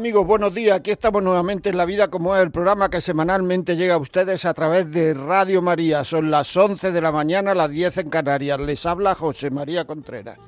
[0.00, 0.78] Amigos, buenos días.
[0.78, 4.46] Aquí estamos nuevamente en La Vida como es, el programa que semanalmente llega a ustedes
[4.46, 6.04] a través de Radio María.
[6.04, 8.58] Son las 11 de la mañana, las 10 en Canarias.
[8.60, 10.38] Les habla José María Contreras.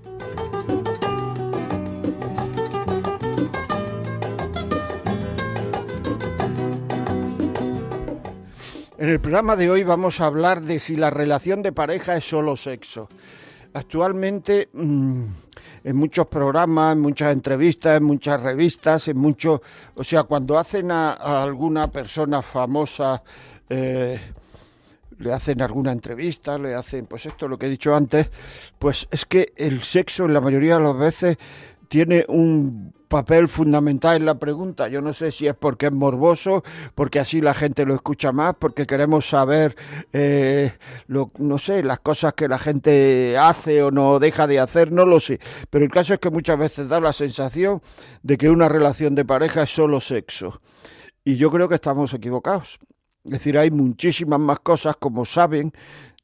[8.97, 12.25] En el programa de hoy vamos a hablar de si la relación de pareja es
[12.27, 13.07] solo sexo.
[13.75, 15.25] Actualmente, mmm,
[15.85, 19.61] en muchos programas, en muchas entrevistas, en muchas revistas, en muchos,
[19.95, 23.23] o sea, cuando hacen a, a alguna persona famosa,
[23.69, 24.21] eh,
[25.19, 28.29] le hacen alguna entrevista, le hacen, pues esto lo que he dicho antes,
[28.79, 31.39] pues es que el sexo en la mayoría de las veces
[31.93, 34.89] tiene un papel fundamental en la pregunta.
[34.89, 38.55] Yo no sé si es porque es morboso, porque así la gente lo escucha más,
[38.59, 39.77] porque queremos saber,
[40.15, 40.73] eh,
[41.07, 45.05] lo, no sé, las cosas que la gente hace o no deja de hacer, no
[45.05, 45.39] lo sé.
[45.69, 47.83] Pero el caso es que muchas veces da la sensación
[48.23, 50.63] de que una relación de pareja es solo sexo.
[51.27, 52.79] Y yo creo que estamos equivocados.
[53.25, 55.75] Es decir, hay muchísimas más cosas, como saben,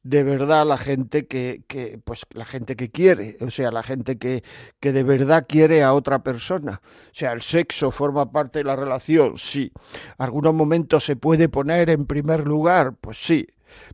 [0.03, 4.17] de verdad la gente que, que, pues la gente que quiere, o sea, la gente
[4.17, 4.43] que,
[4.79, 6.81] que de verdad quiere a otra persona.
[6.83, 9.71] O sea, el sexo forma parte de la relación, sí.
[10.17, 13.47] Algunos momentos se puede poner en primer lugar, pues sí,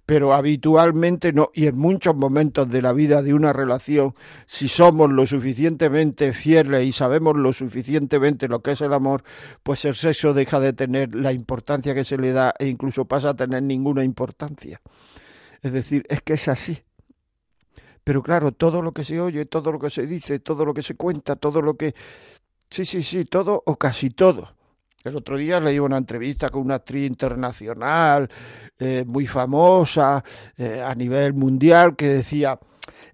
[0.06, 5.12] pero habitualmente no, y en muchos momentos de la vida de una relación, si somos
[5.12, 9.24] lo suficientemente fieles y sabemos lo suficientemente lo que es el amor,
[9.64, 13.30] pues el sexo deja de tener la importancia que se le da e incluso pasa
[13.30, 14.82] a tener ninguna importancia.
[15.66, 16.84] Es decir, es que es así.
[18.04, 20.84] Pero claro, todo lo que se oye, todo lo que se dice, todo lo que
[20.84, 21.96] se cuenta, todo lo que...
[22.70, 24.54] Sí, sí, sí, todo o casi todo.
[25.04, 28.30] El otro día leí una entrevista con una actriz internacional
[28.78, 30.24] eh, muy famosa
[30.56, 32.60] eh, a nivel mundial que decía,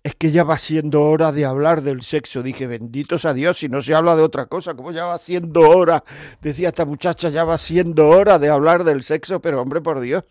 [0.04, 2.44] es que ya va siendo hora de hablar del sexo.
[2.44, 5.62] Dije, benditos a Dios, si no se habla de otra cosa, como ya va siendo
[5.62, 6.04] hora,
[6.42, 10.26] decía esta muchacha, ya va siendo hora de hablar del sexo, pero hombre, por Dios,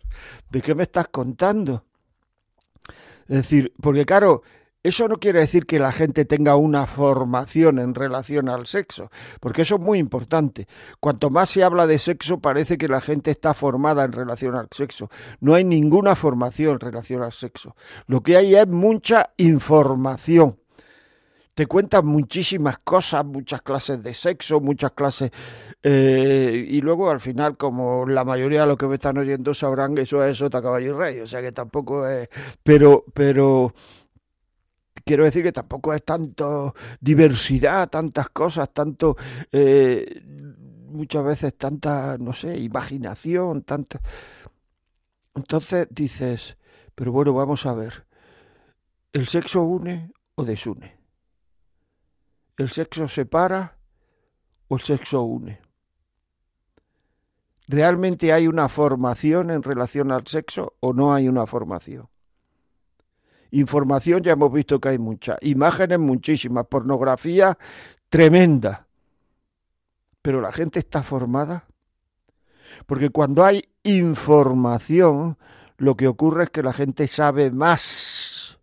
[0.51, 1.83] ¿de qué me estás contando?
[3.31, 4.41] Es decir, porque claro,
[4.83, 9.09] eso no quiere decir que la gente tenga una formación en relación al sexo,
[9.39, 10.67] porque eso es muy importante.
[10.99, 14.67] Cuanto más se habla de sexo, parece que la gente está formada en relación al
[14.69, 15.09] sexo.
[15.39, 17.77] No hay ninguna formación en relación al sexo.
[18.05, 20.60] Lo que hay es mucha información.
[21.53, 25.31] Te cuentan muchísimas cosas, muchas clases de sexo, muchas clases...
[25.83, 29.97] Eh, y luego al final, como la mayoría de los que me están oyendo sabrán,
[29.97, 31.19] eso es Sota, Caballo y Rey.
[31.19, 32.29] O sea que tampoco es...
[32.63, 33.03] Pero...
[33.13, 33.73] pero
[35.03, 39.17] quiero decir que tampoco es tanto diversidad, tantas cosas, tanto
[39.51, 40.21] eh,
[40.91, 43.99] muchas veces tanta, no sé, imaginación, tanta.
[45.35, 46.57] Entonces dices,
[46.95, 48.05] pero bueno, vamos a ver,
[49.13, 51.00] ¿el sexo une o desune?
[52.61, 53.75] ¿El sexo separa
[54.67, 55.59] o el sexo une?
[57.67, 62.07] ¿Realmente hay una formación en relación al sexo o no hay una formación?
[63.49, 67.57] Información ya hemos visto que hay mucha, imágenes muchísimas, pornografía
[68.09, 68.85] tremenda.
[70.21, 71.65] Pero la gente está formada.
[72.85, 75.35] Porque cuando hay información,
[75.77, 78.59] lo que ocurre es que la gente sabe más.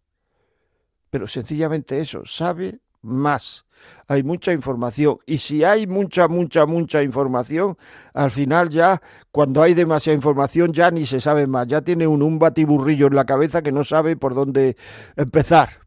[1.10, 3.64] Pero sencillamente eso, sabe más.
[4.06, 7.76] Hay mucha información y si hay mucha, mucha, mucha información,
[8.14, 11.68] al final ya, cuando hay demasiada información, ya ni se sabe más.
[11.68, 14.76] Ya tiene un, un batiburrillo en la cabeza que no sabe por dónde
[15.16, 15.80] empezar.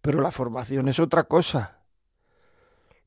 [0.00, 1.78] Pero la formación es otra cosa.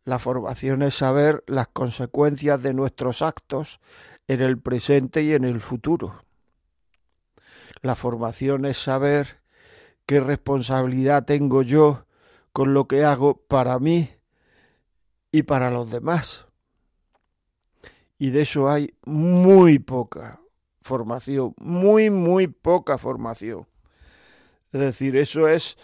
[0.06, 3.82] La formación es saber las consecuencias de nuestros actos
[4.28, 6.24] en el presente y en el futuro.
[7.82, 9.42] La formación es saber
[10.06, 12.07] qué responsabilidad tengo yo
[12.58, 14.10] con lo que hago para mí
[15.32, 16.48] y para los demás.
[18.18, 20.42] Y de eso hay muy poca
[20.82, 23.68] formación, muy, muy poca formación.
[24.72, 25.78] Es decir, eso es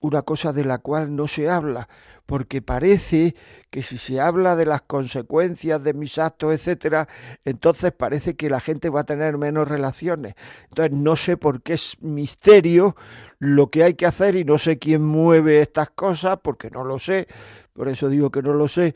[0.00, 1.90] una cosa de la cual no se habla,
[2.24, 3.34] porque parece
[3.68, 7.06] que si se habla de las consecuencias de mis actos, etcétera,
[7.44, 10.36] entonces parece que la gente va a tener menos relaciones.
[10.70, 12.96] Entonces no sé por qué es misterio
[13.40, 16.98] lo que hay que hacer y no sé quién mueve estas cosas, porque no lo
[16.98, 17.26] sé,
[17.72, 18.94] por eso digo que no lo sé,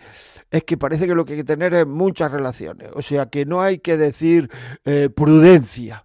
[0.51, 3.47] es que parece que lo que hay que tener es muchas relaciones, o sea que
[3.47, 4.51] no hay que decir
[4.85, 6.05] eh, prudencia.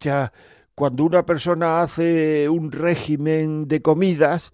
[0.00, 0.32] O sea,
[0.74, 4.52] cuando una persona hace un régimen de comidas,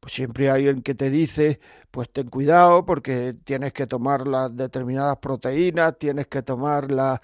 [0.00, 1.60] pues siempre hay alguien que te dice,
[1.90, 7.20] pues ten cuidado porque tienes que tomar las determinadas proteínas, tienes que tomar las...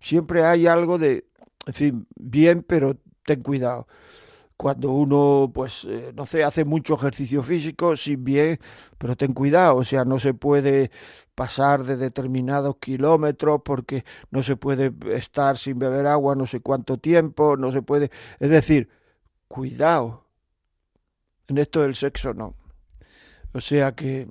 [0.00, 1.26] Siempre hay algo de,
[1.66, 3.86] en fin, bien, pero ten cuidado.
[4.56, 8.58] Cuando uno, pues, eh, no sé, hace mucho ejercicio físico, sí, bien,
[8.98, 10.90] pero ten cuidado, o sea, no se puede
[11.34, 16.98] pasar de determinados kilómetros porque no se puede estar sin beber agua no sé cuánto
[16.98, 18.10] tiempo, no se puede...
[18.40, 18.88] Es decir,
[19.48, 20.24] cuidado.
[21.48, 22.54] En esto del sexo no.
[23.52, 24.28] O sea que,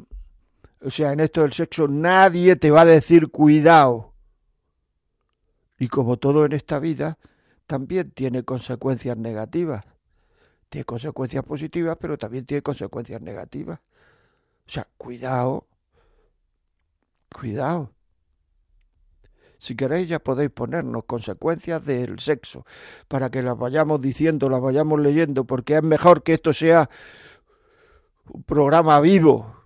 [0.82, 4.15] o sea, en esto del sexo nadie te va a decir cuidado.
[5.78, 7.18] Y como todo en esta vida,
[7.68, 9.86] también tiene consecuencias negativas.
[10.70, 13.80] Tiene consecuencias positivas, pero también tiene consecuencias negativas.
[14.68, 15.68] O sea, cuidado,
[17.34, 17.92] cuidado.
[19.58, 22.66] Si queréis ya podéis ponernos consecuencias del sexo,
[23.08, 26.90] para que las vayamos diciendo, las vayamos leyendo, porque es mejor que esto sea
[28.30, 29.66] un programa vivo,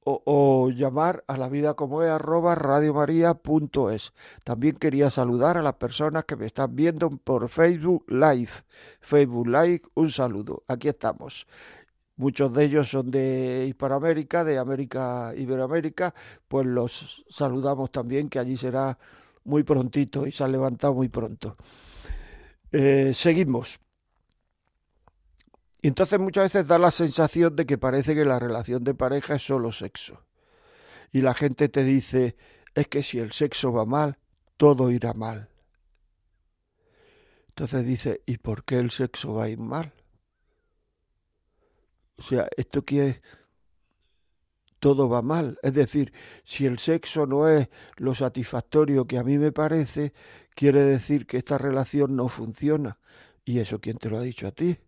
[0.05, 4.13] O, o, llamar a la vida como es arroba radiomaria.es.
[4.45, 8.51] También quería saludar a las personas que me están viendo por Facebook Live.
[9.01, 10.65] Facebook Live, un saludo.
[10.67, 11.47] Aquí estamos.
[12.17, 16.15] Muchos de ellos son de Hispanoamérica, de América, Iberoamérica,
[16.47, 18.99] pues los saludamos también, que allí será
[19.45, 21.57] muy prontito y se han levantado muy pronto.
[22.71, 23.81] Eh, seguimos.
[25.81, 29.35] Y entonces muchas veces da la sensación de que parece que la relación de pareja
[29.35, 30.25] es solo sexo.
[31.11, 32.37] Y la gente te dice,
[32.75, 34.19] es que si el sexo va mal,
[34.57, 35.49] todo irá mal.
[37.49, 39.93] Entonces dice, ¿y por qué el sexo va a ir mal?
[42.23, 43.21] O sea, esto que
[44.79, 45.59] todo va mal.
[45.61, 46.13] Es decir,
[46.45, 50.13] si el sexo no es lo satisfactorio que a mí me parece,
[50.55, 53.01] quiere decir que esta relación no funciona.
[53.45, 54.79] ¿Y eso quién te lo ha dicho a ti?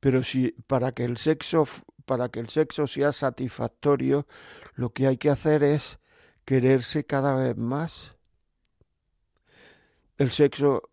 [0.00, 1.66] Pero si para que el sexo
[2.06, 4.26] para que el sexo sea satisfactorio,
[4.74, 5.98] lo que hay que hacer es
[6.46, 8.16] quererse cada vez más.
[10.16, 10.88] El sexo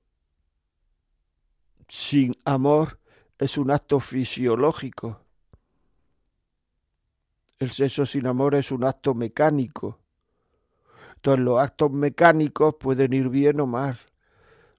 [1.88, 3.00] sin amor
[3.39, 5.19] es un acto fisiológico.
[7.60, 10.00] El sexo sin amor es un acto mecánico.
[11.16, 14.00] Entonces los actos mecánicos pueden ir bien o mal.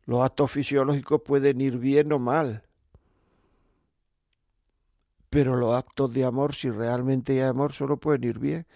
[0.05, 2.63] Los actos fisiológicos pueden ir bien o mal.
[5.31, 8.67] Pero los actos de amor, si realmente hay amor, solo pueden ir bien.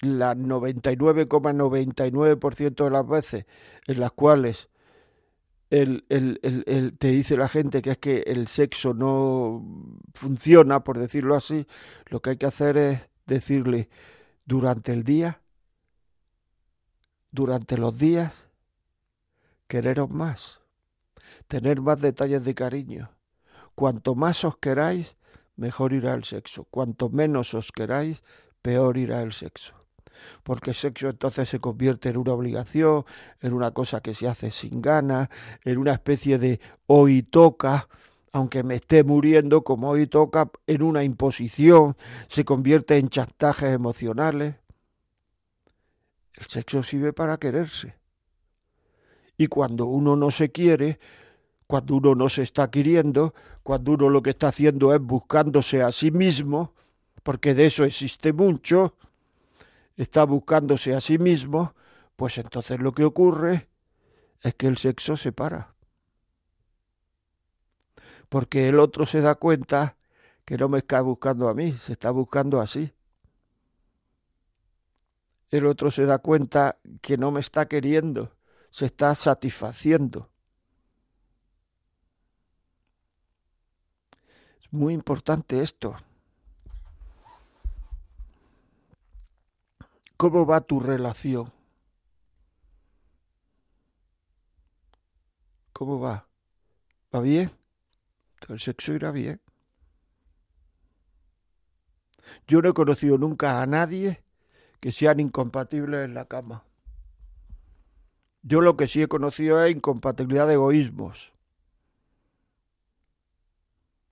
[0.00, 3.46] Las 99,99% de las veces
[3.86, 4.68] en las cuales
[5.70, 9.64] el, el, el, te dice la gente que es que el sexo no
[10.14, 11.66] funciona, por decirlo así,
[12.06, 13.88] lo que hay que hacer es decirle
[14.44, 15.40] durante el día,
[17.30, 18.48] durante los días,
[19.66, 20.60] quereros más,
[21.48, 23.10] tener más detalles de cariño.
[23.74, 25.16] Cuanto más os queráis,
[25.56, 26.64] mejor irá el sexo.
[26.70, 28.22] Cuanto menos os queráis,
[28.62, 29.83] peor irá el sexo
[30.42, 33.04] porque el sexo entonces se convierte en una obligación,
[33.40, 35.28] en una cosa que se hace sin ganas,
[35.64, 37.88] en una especie de hoy toca,
[38.32, 41.96] aunque me esté muriendo, como hoy toca, en una imposición,
[42.28, 44.56] se convierte en chantajes emocionales.
[46.34, 47.94] El sexo sirve para quererse.
[49.36, 50.98] Y cuando uno no se quiere,
[51.66, 55.90] cuando uno no se está queriendo, cuando uno lo que está haciendo es buscándose a
[55.92, 56.72] sí mismo,
[57.22, 58.96] porque de eso existe mucho,
[59.96, 61.74] está buscándose a sí mismo,
[62.16, 63.68] pues entonces lo que ocurre
[64.40, 65.74] es que el sexo se para.
[68.28, 69.96] Porque el otro se da cuenta
[70.44, 72.92] que no me está buscando a mí, se está buscando así.
[75.50, 78.34] El otro se da cuenta que no me está queriendo,
[78.70, 80.30] se está satisfaciendo.
[84.60, 85.96] Es muy importante esto.
[90.24, 91.52] ¿Cómo va tu relación?
[95.74, 96.26] ¿Cómo va?
[97.14, 97.52] ¿Va bien?
[98.48, 99.42] El sexo irá bien.
[102.48, 104.24] Yo no he conocido nunca a nadie
[104.80, 106.64] que sean incompatibles en la cama.
[108.40, 111.34] Yo lo que sí he conocido es incompatibilidad de egoísmos.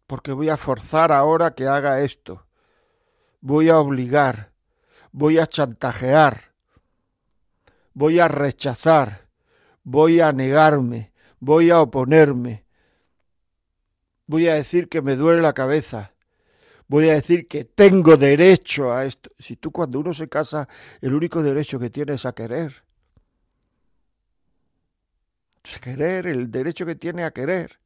[0.06, 2.44] Porque voy a forzar ahora que haga esto.
[3.40, 4.51] Voy a obligar.
[5.12, 6.52] Voy a chantajear.
[7.94, 9.28] Voy a rechazar.
[9.84, 11.12] Voy a negarme.
[11.38, 12.64] Voy a oponerme.
[14.26, 16.12] Voy a decir que me duele la cabeza
[16.92, 19.30] voy a decir que tengo derecho a esto.
[19.38, 20.68] Si tú cuando uno se casa,
[21.00, 22.84] el único derecho que tienes es a querer.
[25.64, 27.80] Es querer, el derecho que tiene a querer.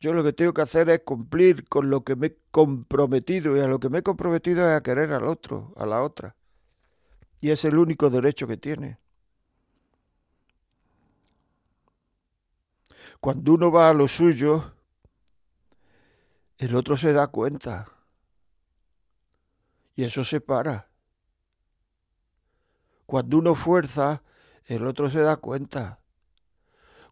[0.00, 3.60] Yo lo que tengo que hacer es cumplir con lo que me he comprometido y
[3.60, 6.34] a lo que me he comprometido es a querer al otro, a la otra.
[7.38, 8.98] Y es el único derecho que tiene.
[13.20, 14.72] Cuando uno va a lo suyo,
[16.56, 17.86] el otro se da cuenta.
[19.94, 20.88] Y eso se para.
[23.04, 24.22] Cuando uno fuerza,
[24.64, 25.99] el otro se da cuenta.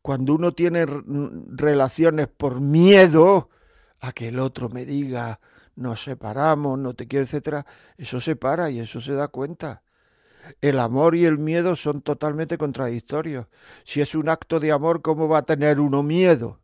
[0.09, 3.51] Cuando uno tiene relaciones por miedo
[4.01, 5.39] a que el otro me diga
[5.77, 7.67] nos separamos, no te quiero, etcétera,
[7.99, 9.83] eso se para y eso se da cuenta.
[10.63, 13.49] El amor y el miedo son totalmente contradictorios.
[13.85, 16.59] Si es un acto de amor, ¿cómo va a tener uno miedo?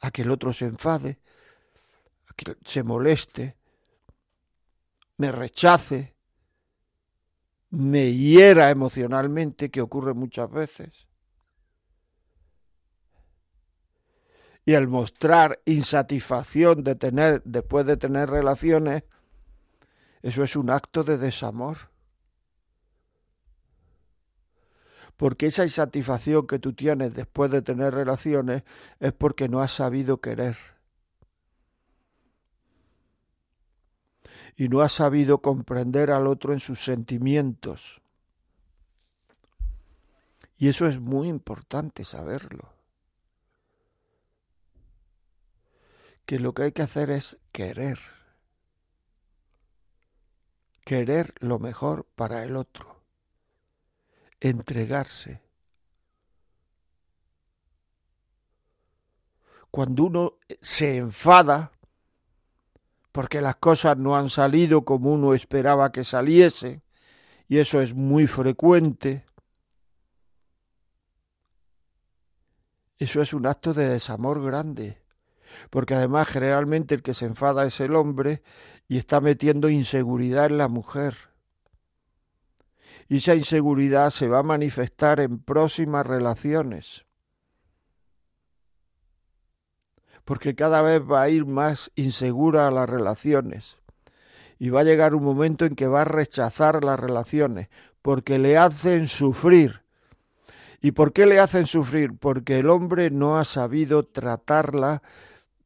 [0.00, 1.18] a que el otro se enfade,
[2.28, 3.56] a que se moleste,
[5.16, 6.15] me rechace,
[7.70, 10.90] me hiera emocionalmente, que ocurre muchas veces.
[14.64, 19.04] Y al mostrar insatisfacción de tener, después de tener relaciones,
[20.22, 21.76] eso es un acto de desamor.
[25.16, 28.62] porque esa insatisfacción que tú tienes después de tener relaciones
[29.00, 30.56] es porque no has sabido querer.
[34.56, 38.00] Y no has sabido comprender al otro en sus sentimientos.
[40.56, 42.72] Y eso es muy importante saberlo.
[46.24, 47.98] Que lo que hay que hacer es querer.
[50.84, 52.96] Querer lo mejor para el otro
[54.40, 55.42] entregarse.
[59.70, 61.72] Cuando uno se enfada
[63.16, 66.82] porque las cosas no han salido como uno esperaba que saliese,
[67.48, 69.24] y eso es muy frecuente,
[72.98, 75.00] eso es un acto de desamor grande,
[75.70, 78.42] porque además generalmente el que se enfada es el hombre
[78.86, 81.16] y está metiendo inseguridad en la mujer
[83.08, 87.05] y esa inseguridad se va a manifestar en próximas relaciones.
[90.26, 93.78] Porque cada vez va a ir más insegura a las relaciones.
[94.58, 97.68] Y va a llegar un momento en que va a rechazar las relaciones,
[98.02, 99.80] porque le hacen sufrir.
[100.82, 102.18] ¿Y por qué le hacen sufrir?
[102.18, 105.00] Porque el hombre no ha sabido tratarla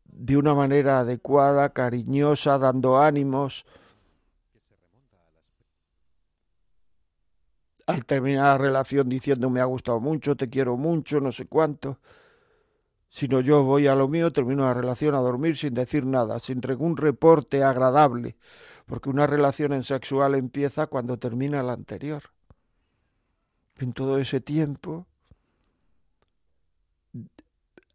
[0.04, 3.64] de una manera adecuada, cariñosa, dando ánimos,
[7.90, 11.98] al terminar la relación diciendo me ha gustado mucho, te quiero mucho, no sé cuánto.
[13.10, 16.60] Sino yo voy a lo mío, termino la relación a dormir sin decir nada, sin
[16.60, 18.36] ningún reporte agradable,
[18.86, 22.22] porque una relación en sexual empieza cuando termina la anterior.
[23.78, 25.06] En todo ese tiempo,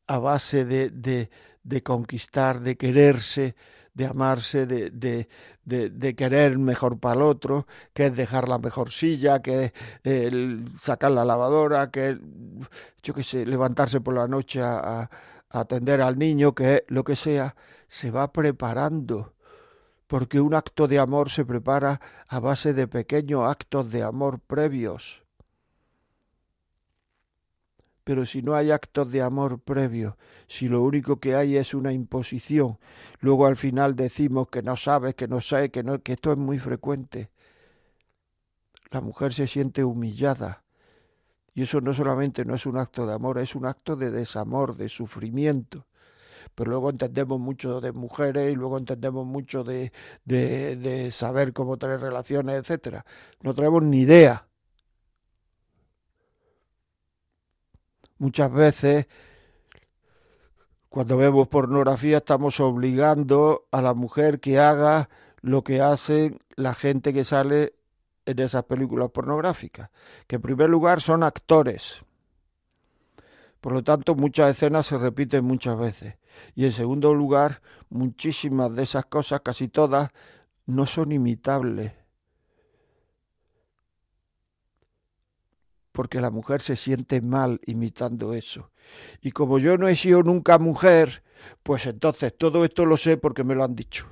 [0.07, 1.29] a base de, de,
[1.63, 3.55] de conquistar, de quererse,
[3.95, 5.27] de amarse, de, de,
[5.63, 9.73] de, querer mejor para el otro, que es dejar la mejor silla, que
[10.03, 10.33] es
[10.77, 12.17] sacar la lavadora, que es,
[13.01, 15.09] yo qué sé, levantarse por la noche a,
[15.49, 17.55] atender al niño, que lo que sea,
[17.87, 19.33] se va preparando
[20.07, 25.24] porque un acto de amor se prepara a base de pequeños actos de amor previos.
[28.05, 31.91] Pero si no hay actos de amor previo, si lo único que hay es una
[31.91, 32.77] imposición,
[33.19, 36.37] luego al final decimos que no sabes, que no sé, que no, que esto es
[36.37, 37.31] muy frecuente.
[38.91, 40.63] La mujer se siente humillada.
[41.55, 44.77] Y eso no solamente no es un acto de amor, es un acto de desamor,
[44.77, 45.87] de sufrimiento
[46.53, 49.91] pero luego entendemos mucho de mujeres y luego entendemos mucho de,
[50.25, 53.05] de, de, saber cómo tener relaciones, etcétera.
[53.41, 54.47] No tenemos ni idea
[58.17, 59.07] Muchas veces,
[60.89, 65.09] cuando vemos pornografía, estamos obligando a la mujer que haga
[65.41, 67.73] lo que hace la gente que sale
[68.25, 69.89] en esas películas pornográficas,
[70.27, 72.01] que en primer lugar son actores.
[73.61, 76.15] Por lo tanto, muchas escenas se repiten muchas veces.
[76.53, 80.11] Y en segundo lugar, muchísimas de esas cosas, casi todas,
[80.65, 81.91] no son imitables.
[85.95, 88.69] Porque la mujer se siente mal imitando eso.
[89.21, 91.23] Y como yo no he sido nunca mujer,
[91.63, 94.05] pues entonces todo esto lo sé porque me lo han dicho.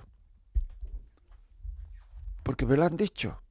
[2.41, 3.41] Porque me lo han dicho.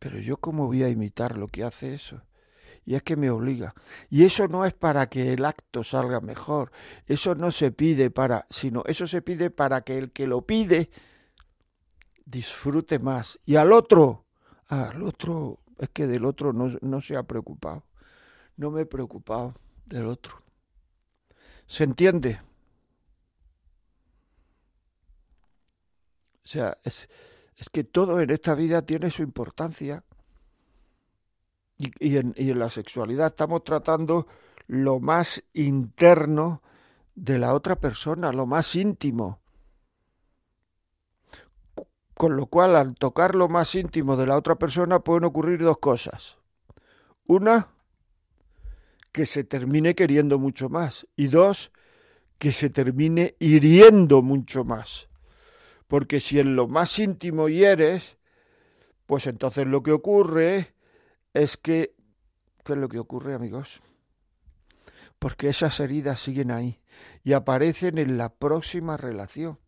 [0.00, 2.20] Pero yo cómo voy a imitar lo que hace eso.
[2.84, 3.76] Y es que me obliga.
[4.10, 6.72] Y eso no es para que el acto salga mejor.
[7.06, 10.90] Eso no se pide para, sino eso se pide para que el que lo pide
[12.24, 13.38] disfrute más.
[13.46, 14.24] Y al otro,
[14.68, 17.84] al otro, es que del otro no, no se ha preocupado.
[18.56, 19.54] No me he preocupado
[19.86, 20.42] del otro.
[21.66, 22.40] ¿Se entiende?
[26.44, 27.08] O sea, es,
[27.56, 30.04] es que todo en esta vida tiene su importancia.
[31.76, 34.26] Y, en, y en la sexualidad estamos tratando
[34.66, 36.62] lo más interno
[37.14, 39.40] de la otra persona, lo más íntimo.
[42.18, 45.78] Con lo cual, al tocar lo más íntimo de la otra persona pueden ocurrir dos
[45.78, 46.36] cosas.
[47.28, 47.68] Una,
[49.12, 51.06] que se termine queriendo mucho más.
[51.14, 51.70] Y dos,
[52.40, 55.08] que se termine hiriendo mucho más.
[55.86, 58.16] Porque si en lo más íntimo hieres,
[59.06, 60.74] pues entonces lo que ocurre
[61.34, 61.94] es que...
[62.64, 63.80] ¿Qué es lo que ocurre, amigos?
[65.20, 66.80] Porque esas heridas siguen ahí
[67.22, 69.60] y aparecen en la próxima relación.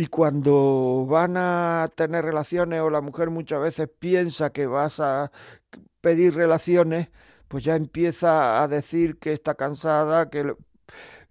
[0.00, 5.30] Y cuando van a tener relaciones o la mujer muchas veces piensa que vas a
[6.00, 7.10] pedir relaciones,
[7.48, 10.56] pues ya empieza a decir que está cansada, que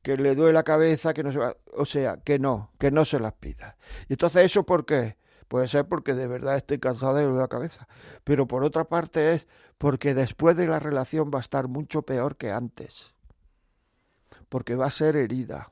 [0.04, 3.06] que le duele la cabeza, que no se va, o sea, que no, que no
[3.06, 3.76] se las pida.
[4.08, 5.18] Y entonces eso por qué?
[5.48, 7.88] Puede ser porque de verdad estoy cansada de la cabeza,
[8.24, 9.48] pero por otra parte es
[9.80, 13.16] porque después de la relación va a estar mucho peor que antes,
[14.48, 15.72] porque va a ser herida,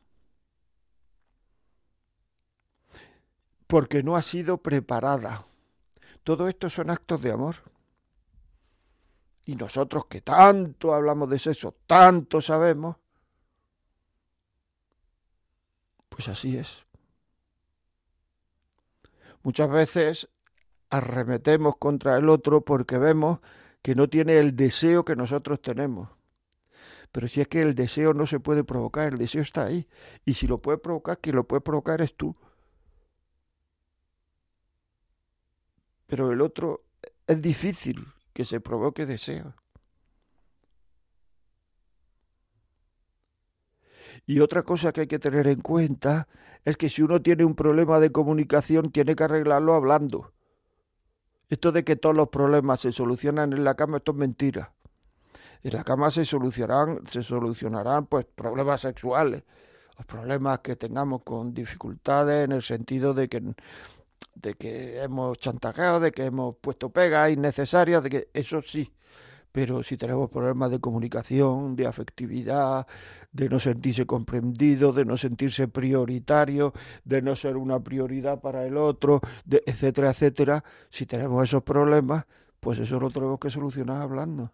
[3.67, 5.45] porque no ha sido preparada.
[6.23, 7.55] Todo esto son actos de amor.
[9.45, 12.97] Y nosotros que tanto hablamos de sexo, tanto sabemos,
[16.17, 16.83] Pues así es.
[19.43, 20.29] Muchas veces
[20.89, 23.39] arremetemos contra el otro porque vemos
[23.83, 26.09] que no tiene el deseo que nosotros tenemos.
[27.11, 29.87] Pero si es que el deseo no se puede provocar, el deseo está ahí.
[30.25, 32.35] Y si lo puede provocar, quien lo puede provocar es tú.
[36.07, 36.85] Pero el otro
[37.27, 39.53] es difícil que se provoque deseo.
[44.25, 46.27] Y otra cosa que hay que tener en cuenta
[46.65, 50.33] es que si uno tiene un problema de comunicación, tiene que arreglarlo hablando.
[51.49, 54.73] Esto de que todos los problemas se solucionan en la cama, esto es mentira.
[55.63, 59.43] En la cama se solucionarán, se solucionarán pues problemas sexuales,
[59.97, 63.41] los problemas que tengamos con dificultades en el sentido de que
[64.41, 68.93] de que hemos chantajeado, de que hemos puesto pegas innecesarias, de que eso sí,
[69.51, 72.85] pero si tenemos problemas de comunicación, de afectividad,
[73.31, 76.73] de no sentirse comprendido, de no sentirse prioritario,
[77.03, 82.25] de no ser una prioridad para el otro, de, etcétera, etcétera, si tenemos esos problemas,
[82.59, 84.51] pues eso lo tenemos que solucionar hablando.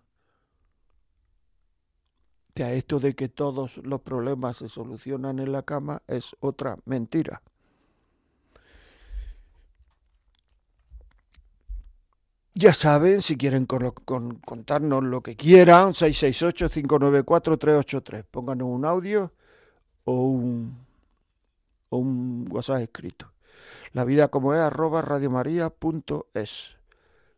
[2.56, 7.42] O esto de que todos los problemas se solucionan en la cama es otra mentira.
[12.56, 18.24] Ya saben, si quieren contarnos lo que quieran, 668-594-383.
[18.30, 19.34] Pónganos un audio
[20.04, 20.78] o un,
[21.90, 23.32] o un WhatsApp escrito.
[23.92, 26.76] La vida como es arroba radiomaria.es.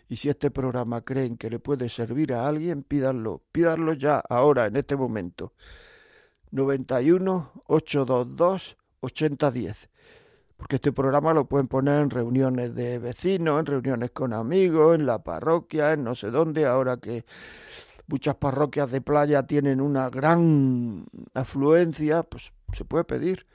[0.09, 3.43] Y si este programa creen que le puede servir a alguien, pídanlo.
[3.53, 5.53] Pídanlo ya, ahora, en este momento.
[6.51, 9.89] 91 822 8010.
[10.57, 15.07] Porque este programa lo pueden poner en reuniones de vecinos, en reuniones con amigos, en
[15.07, 17.25] la parroquia, en no sé dónde, ahora que
[18.07, 23.47] muchas parroquias de playa tienen una gran afluencia, pues se puede pedir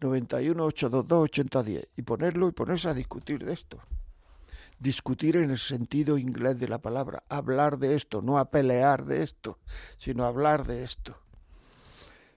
[0.00, 3.80] 91 822 8010 y ponerlo y ponerse a discutir de esto.
[4.78, 9.22] Discutir en el sentido inglés de la palabra, hablar de esto, no a pelear de
[9.22, 9.58] esto,
[9.98, 11.16] sino hablar de esto.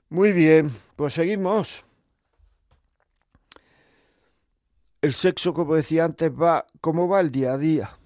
[0.10, 1.87] Muy bien, pues seguimos.
[5.08, 7.98] El sexo, como decía antes, va, ¿cómo va el día a día?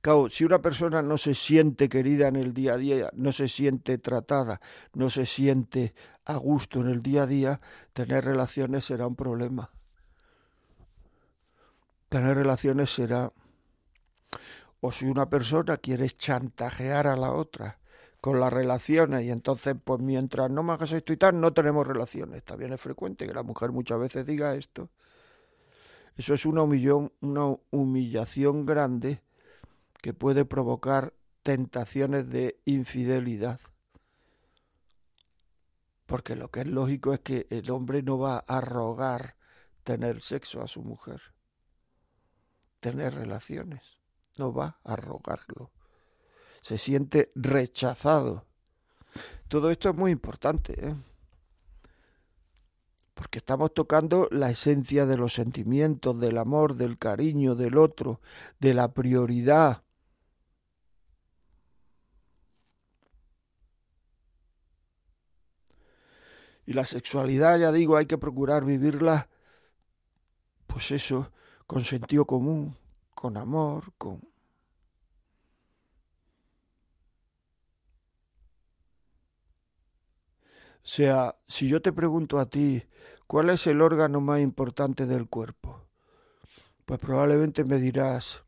[0.00, 3.48] Claro, si una persona no se siente querida en el día a día, no se
[3.48, 4.60] siente tratada,
[4.94, 7.60] no se siente a gusto en el día a día,
[7.92, 9.70] tener relaciones será un problema.
[12.08, 13.32] Tener relaciones será...
[14.80, 17.78] O si una persona quiere chantajear a la otra
[18.20, 21.84] con las relaciones y entonces pues mientras no me hagas esto y tal no tenemos
[21.84, 22.44] relaciones.
[22.44, 24.88] También es frecuente que la mujer muchas veces diga esto.
[26.16, 29.20] Eso es una, una humillación grande
[30.00, 33.60] que puede provocar tentaciones de infidelidad.
[36.06, 39.36] Porque lo que es lógico es que el hombre no va a rogar
[39.84, 41.20] tener sexo a su mujer,
[42.80, 43.82] tener relaciones,
[44.38, 45.70] no va a rogarlo.
[46.62, 48.46] Se siente rechazado.
[49.48, 50.96] Todo esto es muy importante, ¿eh?
[53.16, 58.20] Porque estamos tocando la esencia de los sentimientos, del amor, del cariño del otro,
[58.60, 59.82] de la prioridad,
[66.68, 69.28] Y la sexualidad, ya digo, hay que procurar vivirla,
[70.66, 71.30] pues eso,
[71.68, 72.76] con sentido común,
[73.14, 74.20] con amor, con...
[80.88, 82.82] sea, si yo te pregunto a ti,
[83.26, 85.86] ¿cuál es el órgano más importante del cuerpo?
[86.84, 88.44] Pues probablemente me dirás,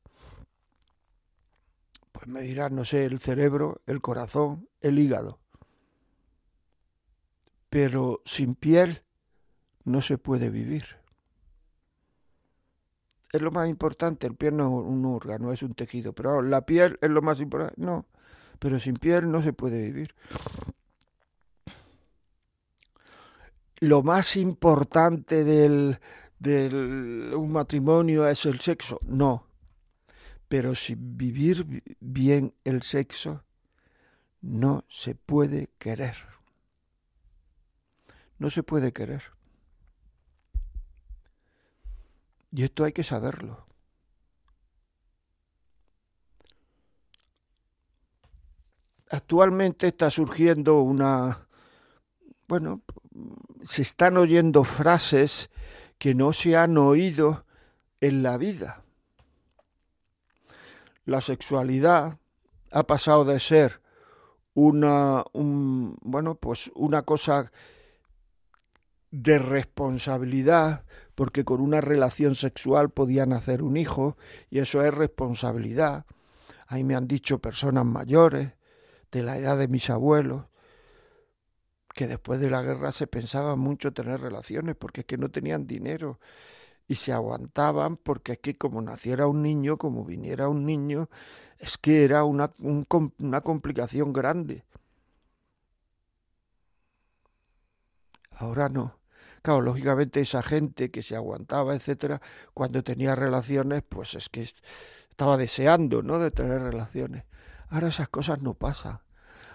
[2.13, 5.41] pues me dirás, no sé, el cerebro, el corazón, el hígado
[7.69, 9.03] pero sin piel
[9.85, 10.85] no se puede vivir.
[13.33, 16.65] Es lo más importante, el piel no es un órgano, es un tejido, pero la
[16.65, 18.07] piel es lo más importante, no,
[18.59, 20.15] pero sin piel no se puede vivir.
[23.81, 26.01] Lo más importante del,
[26.39, 29.47] del un matrimonio es el sexo, no,
[30.49, 31.67] pero sin vivir
[32.01, 33.45] bien el sexo
[34.41, 36.39] no se puede querer
[38.39, 39.23] no se puede querer.
[42.53, 43.67] Y esto hay que saberlo.
[49.11, 51.49] Actualmente está surgiendo una...
[52.47, 52.83] Bueno,
[53.65, 55.51] se están oyendo frases
[55.99, 57.45] que no se han oído
[58.01, 58.83] en la vida.
[61.05, 62.19] La sexualidad
[62.71, 63.81] ha pasado de ser
[64.55, 67.51] una, un, bueno, pues una cosa
[69.11, 74.17] de responsabilidad, porque con una relación sexual podían hacer un hijo,
[74.51, 76.05] y eso es responsabilidad.
[76.67, 78.53] Ahí me han dicho personas mayores,
[79.11, 80.45] de la edad de mis abuelos,
[81.99, 85.67] que después de la guerra se pensaba mucho tener relaciones, porque es que no tenían
[85.67, 86.21] dinero
[86.87, 91.11] y se aguantaban, porque es que como naciera un niño, como viniera un niño,
[91.59, 94.65] es que era una, una complicación grande.
[98.31, 99.01] Ahora no.
[99.43, 102.21] Claro, lógicamente esa gente que se aguantaba, etcétera,
[102.55, 104.49] cuando tenía relaciones, pues es que
[105.11, 106.21] estaba deseando, ¿no?
[106.21, 107.25] De tener relaciones.
[107.71, 109.01] Ahora esas cosas no pasan.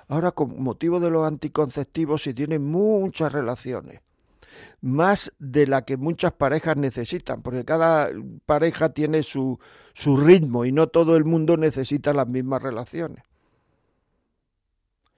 [0.08, 4.02] Ahora, con motivo de los anticonceptivos, se tienen muchas relaciones.
[4.82, 8.10] Más de la que muchas parejas necesitan, porque cada
[8.46, 9.60] pareja tiene su,
[9.94, 13.24] su ritmo y no todo el mundo necesita las mismas relaciones.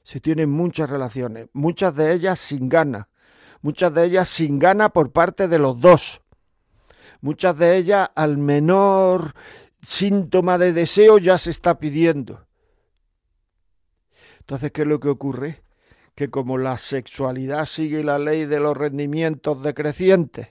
[0.03, 3.07] Se tienen muchas relaciones, muchas de ellas sin ganas,
[3.61, 6.21] muchas de ellas sin gana por parte de los dos,
[7.21, 9.33] muchas de ellas al menor
[9.81, 12.44] síntoma de deseo ya se está pidiendo.
[14.45, 15.63] Entonces, ¿qué es lo que ocurre?
[16.13, 20.49] Que como la sexualidad sigue la ley de los rendimientos decrecientes,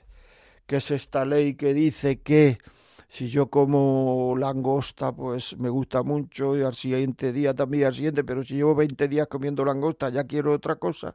[0.66, 2.58] que es esta ley que dice que
[3.06, 8.24] si yo como langosta, pues me gusta mucho y al siguiente día también al siguiente,
[8.24, 11.14] pero si llevo 20 días comiendo langosta ya quiero otra cosa.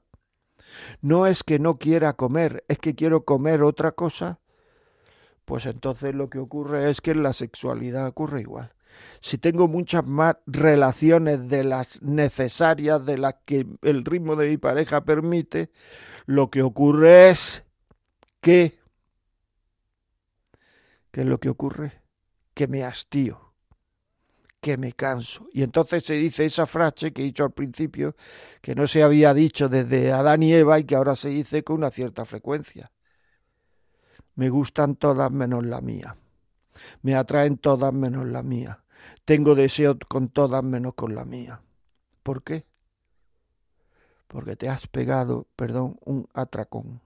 [1.01, 4.39] No es que no quiera comer, es que quiero comer otra cosa.
[5.43, 8.71] Pues entonces lo que ocurre es que en la sexualidad ocurre igual.
[9.21, 14.57] Si tengo muchas más relaciones de las necesarias, de las que el ritmo de mi
[14.57, 15.71] pareja permite,
[16.25, 17.63] lo que ocurre es
[18.41, 18.79] que...
[21.11, 22.01] ¿Qué es lo que ocurre?
[22.53, 23.49] Que me hastío
[24.61, 25.47] que me canso.
[25.53, 28.15] Y entonces se dice esa frase que he dicho al principio,
[28.61, 31.77] que no se había dicho desde Adán y Eva y que ahora se dice con
[31.77, 32.91] una cierta frecuencia.
[34.35, 36.15] Me gustan todas menos la mía.
[37.01, 38.83] Me atraen todas menos la mía.
[39.25, 41.61] Tengo deseo con todas menos con la mía.
[42.23, 42.65] ¿Por qué?
[44.27, 47.01] Porque te has pegado, perdón, un atracón.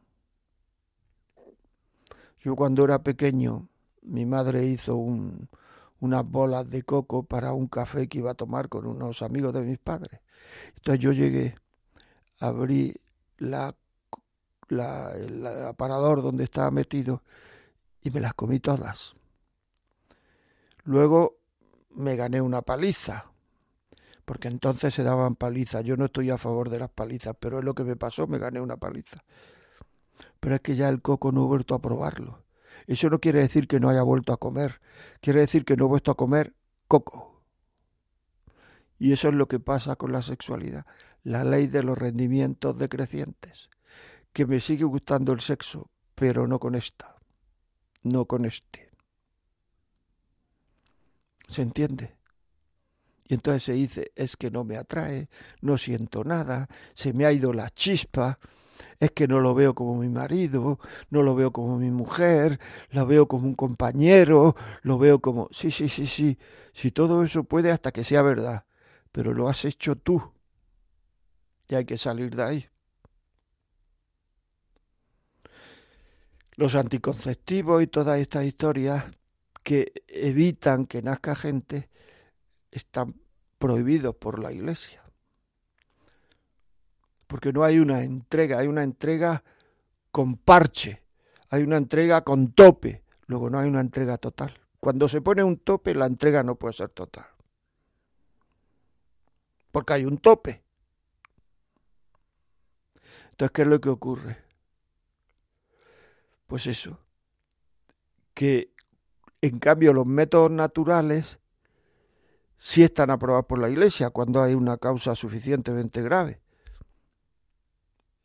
[2.40, 3.70] Yo cuando era pequeño,
[4.02, 5.48] mi madre hizo un,
[6.02, 9.62] unas bolas de coco para un café que iba a tomar con unos amigos de
[9.62, 10.20] mis padres.
[10.76, 11.56] Entonces yo llegué,
[12.40, 13.00] abrí
[13.38, 13.74] la,
[14.68, 17.24] la, el aparador donde estaba metido
[18.02, 19.16] y me las comí todas.
[20.84, 21.38] Luego
[21.92, 23.32] me gané una paliza,
[24.26, 25.84] porque entonces se daban palizas.
[25.84, 28.38] Yo no estoy a favor de las palizas, pero es lo que me pasó, me
[28.38, 29.24] gané una paliza.
[30.40, 32.44] Pero es que ya el coco no he vuelto a probarlo.
[32.88, 34.82] Eso no quiere decir que no haya vuelto a comer,
[35.22, 36.54] quiere decir que no he vuelto a comer
[36.88, 37.42] coco.
[39.00, 40.86] Y eso es lo que pasa con la sexualidad,
[41.24, 43.70] la ley de los rendimientos decrecientes,
[44.34, 47.16] que me sigue gustando el sexo, pero no con esta,
[48.04, 48.93] no con este.
[51.48, 52.16] ¿Se entiende?
[53.28, 55.30] Y entonces se dice, es que no me atrae,
[55.62, 58.38] no siento nada, se me ha ido la chispa,
[59.00, 60.80] es que no lo veo como mi marido,
[61.10, 62.60] no lo veo como mi mujer,
[62.92, 65.48] lo veo como un compañero, lo veo como...
[65.52, 66.38] Sí, sí, sí, sí,
[66.74, 68.66] si todo eso puede hasta que sea verdad,
[69.12, 70.34] pero lo has hecho tú.
[71.70, 72.70] Y hay que salir de ahí.
[76.56, 79.06] Los anticonceptivos y todas estas historias
[79.64, 81.90] que evitan que nazca gente
[82.72, 83.16] están
[83.58, 85.04] prohibidos por la Iglesia
[87.34, 89.44] porque no hay una entrega, hay una entrega
[90.12, 91.02] con parche,
[91.50, 94.60] hay una entrega con tope, luego no hay una entrega total.
[94.80, 97.26] Cuando se pone un tope, la entrega no puede ser total.
[99.72, 100.62] Porque hay un tope.
[103.32, 104.38] Entonces, ¿qué es lo que ocurre?
[106.46, 107.00] Pues eso,
[108.36, 108.73] que
[109.44, 111.38] en cambio los métodos naturales
[112.56, 116.40] sí están aprobados por la Iglesia cuando hay una causa suficientemente grave.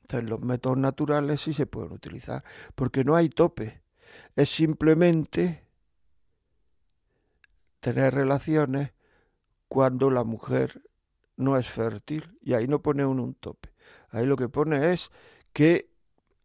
[0.03, 2.45] Entonces los métodos naturales sí se pueden utilizar,
[2.77, 3.83] porque no hay tope.
[4.37, 5.67] Es simplemente
[7.81, 8.93] tener relaciones
[9.67, 10.83] cuando la mujer
[11.37, 12.39] no es fértil.
[12.41, 13.75] Y ahí no pone uno un tope.
[14.11, 15.11] Ahí lo que pone es
[15.53, 15.91] que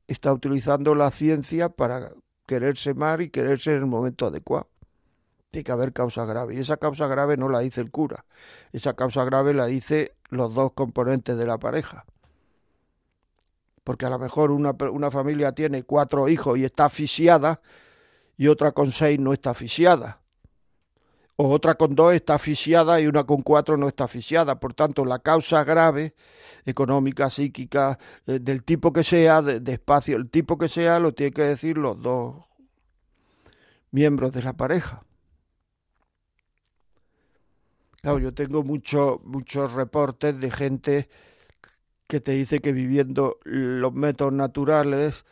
[0.08, 2.12] está utilizando la ciencia para
[2.46, 4.70] quererse más y quererse en el momento adecuado.
[5.52, 6.56] Tiene que haber causa grave.
[6.56, 8.26] Y esa causa grave no la dice el cura.
[8.72, 12.06] Esa causa grave la dice los dos componentes de la pareja
[13.84, 17.62] porque a lo mejor una, una familia tiene cuatro hijos y está asfixiada
[18.38, 20.23] y otra con seis no está asfixiada.
[21.36, 24.60] O otra con dos está asfixiada y una con cuatro no está asfixiada.
[24.60, 26.14] Por tanto, la causa grave,
[26.66, 31.34] económica, psíquica, eh, del tipo que sea, de, espacio, el tipo que sea, lo tienen
[31.34, 32.46] que decir los dos
[33.92, 35.04] miembros de la pareja.
[38.02, 41.10] Claro, yo tengo muchos muchos reportes de gente
[42.08, 45.26] que te dice que viviendo los métodos naturales,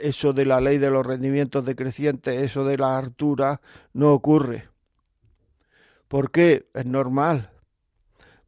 [0.00, 3.60] eso de la ley de los rendimientos decrecientes, eso de la hartura,
[3.92, 4.68] no ocurre.
[6.08, 6.68] ¿Por qué?
[6.74, 7.50] Es normal.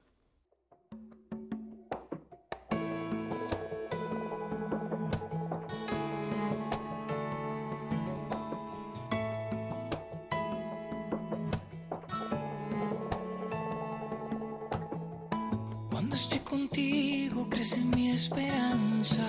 [16.71, 19.27] contigo crece mi esperanza.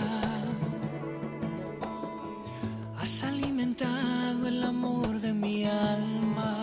[2.97, 6.55] Has alimentado el amor de mi alma.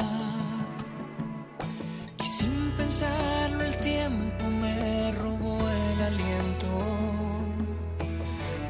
[2.18, 6.72] Y sin pensarlo el tiempo me robó el aliento.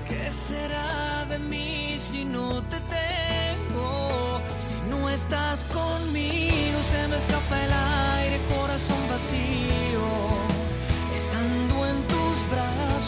[0.07, 4.41] ¿Qué será de mí si no te tengo?
[4.59, 9.68] Si no estás conmigo se me escapa el aire, corazón vacío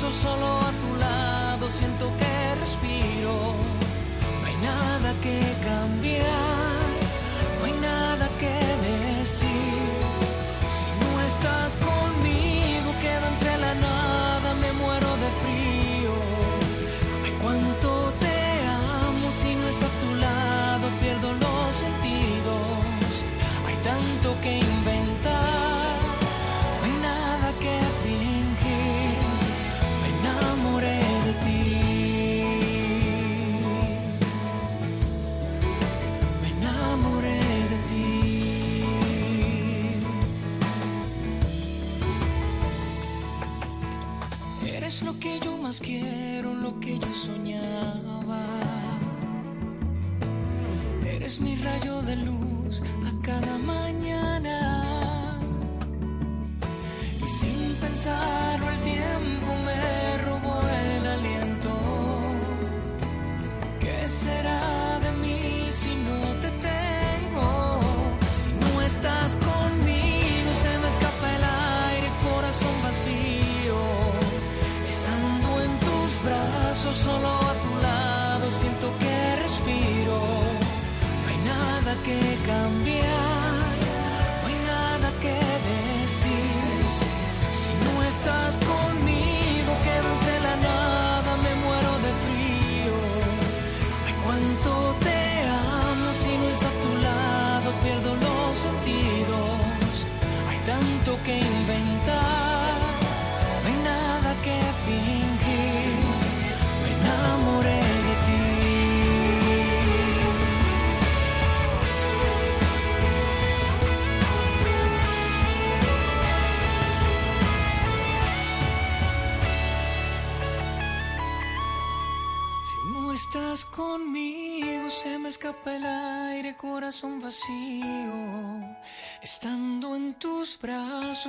[0.10, 3.34] solo a tu lado, siento que respiro.
[4.42, 5.40] No hay nada que
[45.72, 48.44] más quiero, lo que yo soñaba.
[51.06, 54.58] Eres mi rayo de luz a cada mañana.
[57.24, 58.61] Y sin pensarlo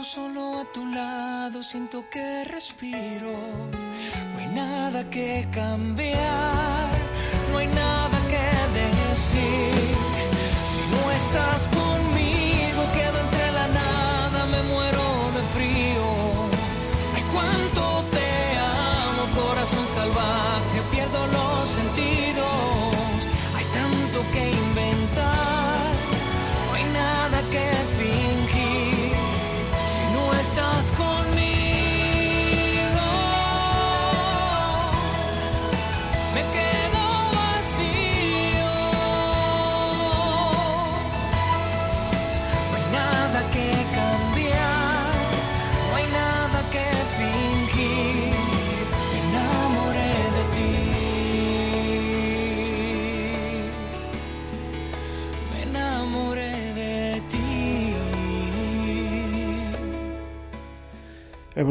[0.01, 3.33] solo a tu lado, siento que respiro.
[4.33, 6.89] No hay nada que cambiar,
[7.51, 8.47] no hay nada que
[8.81, 9.95] decir.
[10.73, 11.72] Si no estás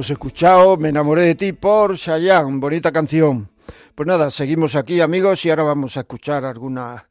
[0.02, 3.48] Hemos escuchado Me enamoré de ti por Chayanne, bonita canción.
[3.94, 7.04] Pues nada, seguimos aquí amigos y ahora vamos a escuchar algunas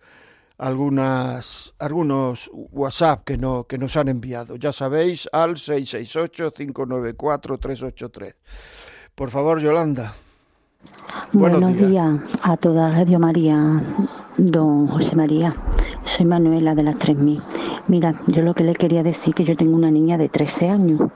[0.59, 4.57] algunas algunos WhatsApp que no que nos han enviado.
[4.57, 8.35] Ya sabéis al 668 594 383.
[9.15, 10.17] Por favor, Yolanda.
[11.33, 11.91] Buenos Buenos, días.
[11.91, 12.39] días.
[12.43, 13.85] a toda Radio María,
[14.37, 15.55] don José María.
[16.03, 17.41] Soy Manuela de las 3000.
[17.89, 21.11] Mira, yo lo que le quería decir que yo tengo una niña de 13 años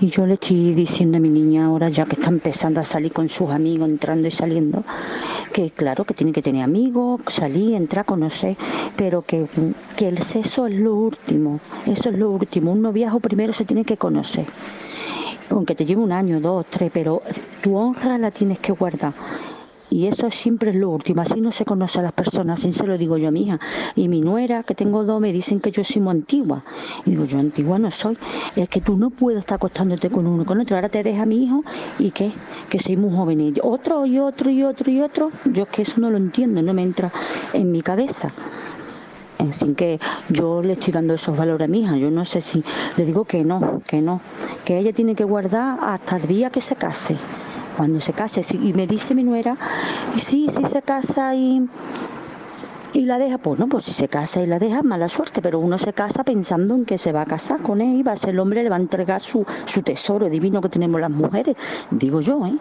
[0.00, 3.12] y yo le estoy diciendo a mi niña ahora ya que está empezando a salir
[3.12, 4.84] con sus amigos, entrando y saliendo,
[5.52, 8.56] que claro que tiene que tener amigos, salir, entrar, conocer,
[8.96, 9.46] pero que,
[9.96, 12.72] que el sexo es lo último, eso es lo último.
[12.72, 14.46] Un noviazgo primero se tiene que conocer
[15.50, 17.22] aunque te lleve un año, dos, tres, pero
[17.60, 19.12] tu honra la tienes que guardar.
[19.90, 22.86] Y eso siempre es lo último, así no se conoce a las personas, así se
[22.86, 23.58] lo digo yo a mi hija.
[23.96, 26.62] Y mi nuera, que tengo dos, me dicen que yo soy muy antigua.
[27.04, 28.16] Y digo, yo antigua no soy,
[28.54, 30.76] es que tú no puedes estar acostándote con uno con otro.
[30.76, 31.64] Ahora te deja mi hijo
[31.98, 32.30] y qué,
[32.68, 33.40] que soy muy joven.
[33.40, 36.62] Y otro y otro y otro y otro, yo es que eso no lo entiendo,
[36.62, 37.12] no me entra
[37.52, 38.32] en mi cabeza.
[39.48, 41.96] Así que yo le estoy dando esos valores a mi hija.
[41.96, 42.62] Yo no sé si
[42.96, 44.20] le digo que no, que no,
[44.64, 47.16] que ella tiene que guardar hasta el día que se case.
[47.80, 49.56] Cuando se case, y me dice mi nuera,
[50.14, 51.66] sí, sí se casa y,
[52.92, 55.58] y la deja, pues no, pues si se casa y la deja, mala suerte, pero
[55.58, 58.16] uno se casa pensando en que se va a casar con él y va a
[58.16, 61.56] ser el hombre, le va a entregar su, su tesoro divino que tenemos las mujeres,
[61.90, 62.58] digo yo, ¿eh?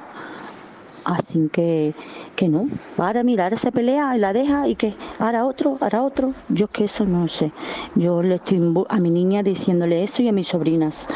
[1.04, 1.94] Así que,
[2.38, 2.70] que no.
[2.98, 6.34] Ahora mira, ahora se pelea y la deja y que ahora otro, ahora otro.
[6.48, 7.52] Yo que eso no sé.
[7.96, 11.08] Yo le estoy a mi niña diciéndole eso y a mis sobrinas.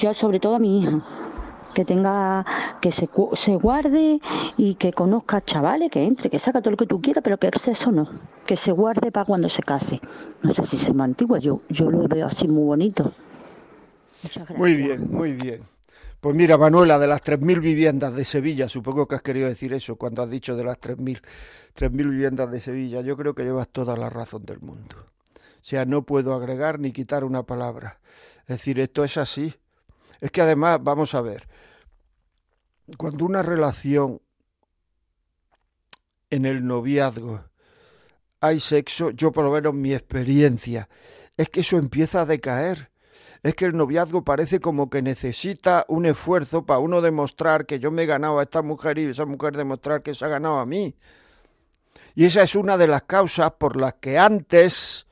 [0.00, 1.00] Yo sobre todo a mi hija.
[1.74, 2.44] Que tenga,
[2.80, 4.20] que se, cu- se guarde
[4.56, 7.46] y que conozca chavales, que entre, que saca todo lo que tú quieras, pero que
[7.48, 8.08] el sexo no.
[8.46, 10.00] Que se guarde para cuando se case.
[10.42, 13.12] No sé si se me antigua, yo, yo lo veo así muy bonito.
[14.22, 14.58] Muchas gracias.
[14.58, 15.62] Muy bien, muy bien.
[16.20, 19.96] Pues mira, Manuela, de las 3.000 viviendas de Sevilla, supongo que has querido decir eso
[19.96, 21.20] cuando has dicho de las 3.000
[21.74, 24.96] 3.000 viviendas de Sevilla, yo creo que llevas toda la razón del mundo.
[25.36, 27.98] O sea, no puedo agregar ni quitar una palabra.
[28.42, 29.54] Es decir, esto es así.
[30.20, 31.48] Es que además, vamos a ver,
[32.96, 34.20] cuando una relación
[36.30, 37.44] en el noviazgo
[38.40, 40.88] hay sexo, yo por lo menos mi experiencia,
[41.36, 42.90] es que eso empieza a decaer.
[43.42, 47.90] es que el noviazgo parece como que necesita un esfuerzo para uno demostrar que yo
[47.90, 50.66] me he ganado a esta mujer y esa mujer demostrar que se ha ganado a
[50.66, 50.94] mí.
[52.14, 55.06] Y esa es una de las causas por las que antes,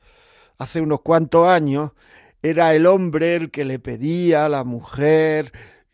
[0.57, 1.91] hace unos cuantos años,
[2.41, 5.51] era el hombre el que le pedía a la mujer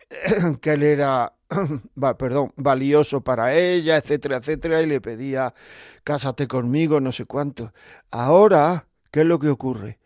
[0.61, 1.33] que él era,
[2.17, 5.53] perdón, valioso para ella, etcétera, etcétera, y le pedía,
[6.03, 7.73] cásate conmigo, no sé cuánto.
[8.11, 9.99] Ahora, ¿qué es lo que ocurre?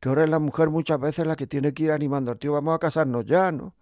[0.00, 2.52] Que ahora es la mujer muchas veces la que tiene que ir animando al tío,
[2.52, 3.74] vamos a casarnos ya, ¿no?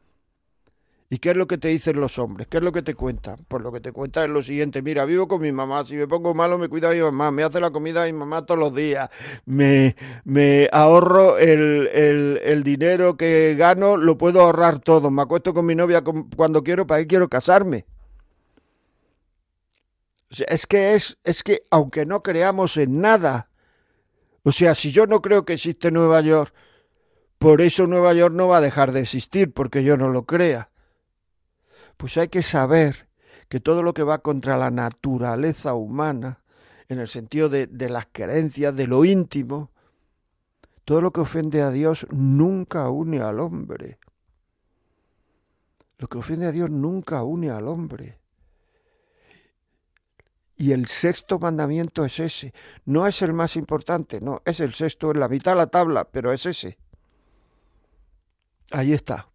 [1.12, 2.48] ¿Y qué es lo que te dicen los hombres?
[2.48, 3.44] ¿Qué es lo que te cuentan?
[3.46, 6.08] Pues lo que te cuentan es lo siguiente, mira, vivo con mi mamá, si me
[6.08, 9.10] pongo malo me cuida mi mamá, me hace la comida mi mamá todos los días,
[9.44, 9.94] me,
[10.24, 15.66] me ahorro el, el, el dinero que gano, lo puedo ahorrar todo, me acuesto con
[15.66, 16.02] mi novia
[16.34, 17.84] cuando quiero, ¿para qué quiero casarme?
[20.30, 23.50] O sea, es que es, es que aunque no creamos en nada,
[24.44, 26.54] o sea, si yo no creo que existe Nueva York,
[27.36, 30.70] por eso Nueva York no va a dejar de existir, porque yo no lo crea
[32.02, 33.06] pues hay que saber
[33.48, 36.40] que todo lo que va contra la naturaleza humana,
[36.88, 39.70] en el sentido de, las creencias, de lo íntimo,
[40.84, 44.00] todo lo que ofende a Dios nunca une al hombre.
[45.98, 48.18] Lo que ofende a Dios nunca une al hombre.
[50.56, 52.52] Y el sexto mandamiento es ese.
[52.84, 56.02] No es el más importante, no, es el sexto en la mitad de la tabla,
[56.10, 56.78] pero es ese.
[58.72, 59.31] Ahí está.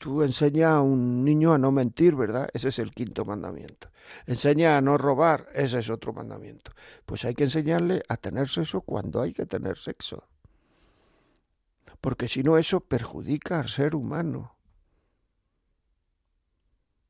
[0.00, 2.48] Tú enseñas a un niño a no mentir, ¿verdad?
[2.54, 3.90] Ese es el quinto mandamiento.
[4.24, 6.72] Enseña a no robar, ese es otro mandamiento.
[7.04, 10.26] Pues hay que enseñarle a tener sexo cuando hay que tener sexo.
[12.00, 14.56] Porque si no, eso perjudica al ser humano.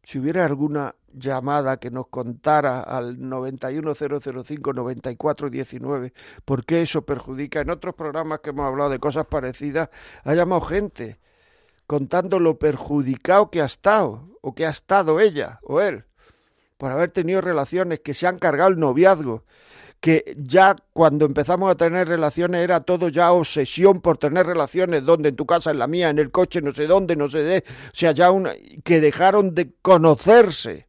[0.03, 6.13] Si hubiera alguna llamada que nos contara al 910059419
[6.45, 9.91] por qué eso perjudica, en otros programas que hemos hablado de cosas parecidas,
[10.25, 11.21] ha llamado gente
[11.91, 16.05] contando lo perjudicado que ha estado, o que ha estado ella o él,
[16.79, 19.43] por haber tenido relaciones, que se han cargado el noviazgo,
[19.99, 25.31] que ya cuando empezamos a tener relaciones era todo ya obsesión por tener relaciones, donde
[25.31, 27.65] en tu casa, en la mía, en el coche, no sé dónde, no sé de,
[27.67, 28.53] o sea, ya una,
[28.85, 30.87] que dejaron de conocerse.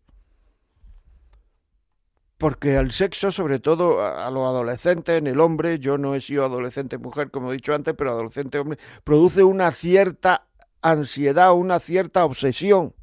[2.38, 6.46] Porque el sexo, sobre todo a los adolescentes, en el hombre, yo no he sido
[6.46, 10.48] adolescente mujer, como he dicho antes, pero adolescente hombre, produce una cierta
[10.82, 12.94] ansiedad, una cierta obsesión.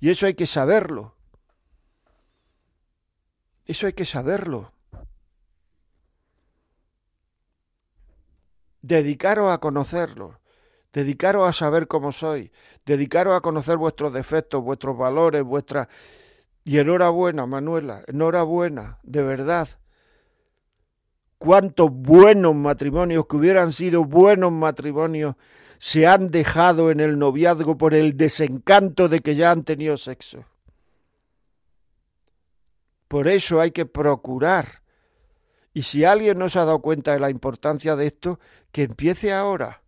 [0.00, 1.14] Y eso hay que saberlo.
[3.64, 4.72] Eso hay que saberlo.
[8.82, 10.40] Dedicaros a conocerlo.
[10.92, 12.52] Dedicaros a saber cómo soy.
[12.86, 15.88] Dedicaros a conocer vuestros defectos, vuestros valores, vuestras...
[16.64, 19.68] Y enhorabuena, Manuela, enhorabuena, de verdad.
[21.38, 25.36] Cuántos buenos matrimonios que hubieran sido buenos matrimonios
[25.78, 30.44] se han dejado en el noviazgo por el desencanto de que ya han tenido sexo.
[33.08, 34.82] Por eso hay que procurar.
[35.72, 38.40] Y si alguien no se ha dado cuenta de la importancia de esto,
[38.72, 39.82] que empiece ahora.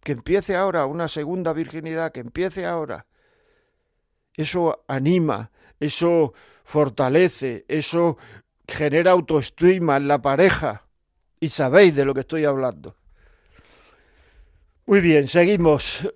[0.00, 3.06] Que empiece ahora una segunda virginidad, que empiece ahora.
[4.34, 5.50] Eso anima,
[5.80, 6.32] eso
[6.64, 8.18] fortalece, eso
[8.68, 10.84] genera autoestima en la pareja.
[11.40, 12.94] Y sabéis de lo que estoy hablando.
[14.88, 16.10] Muy bien, seguimos.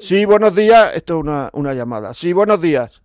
[0.00, 0.94] Sí, buenos días.
[0.94, 2.12] Esto es una, una llamada.
[2.12, 3.00] Sí, buenos días.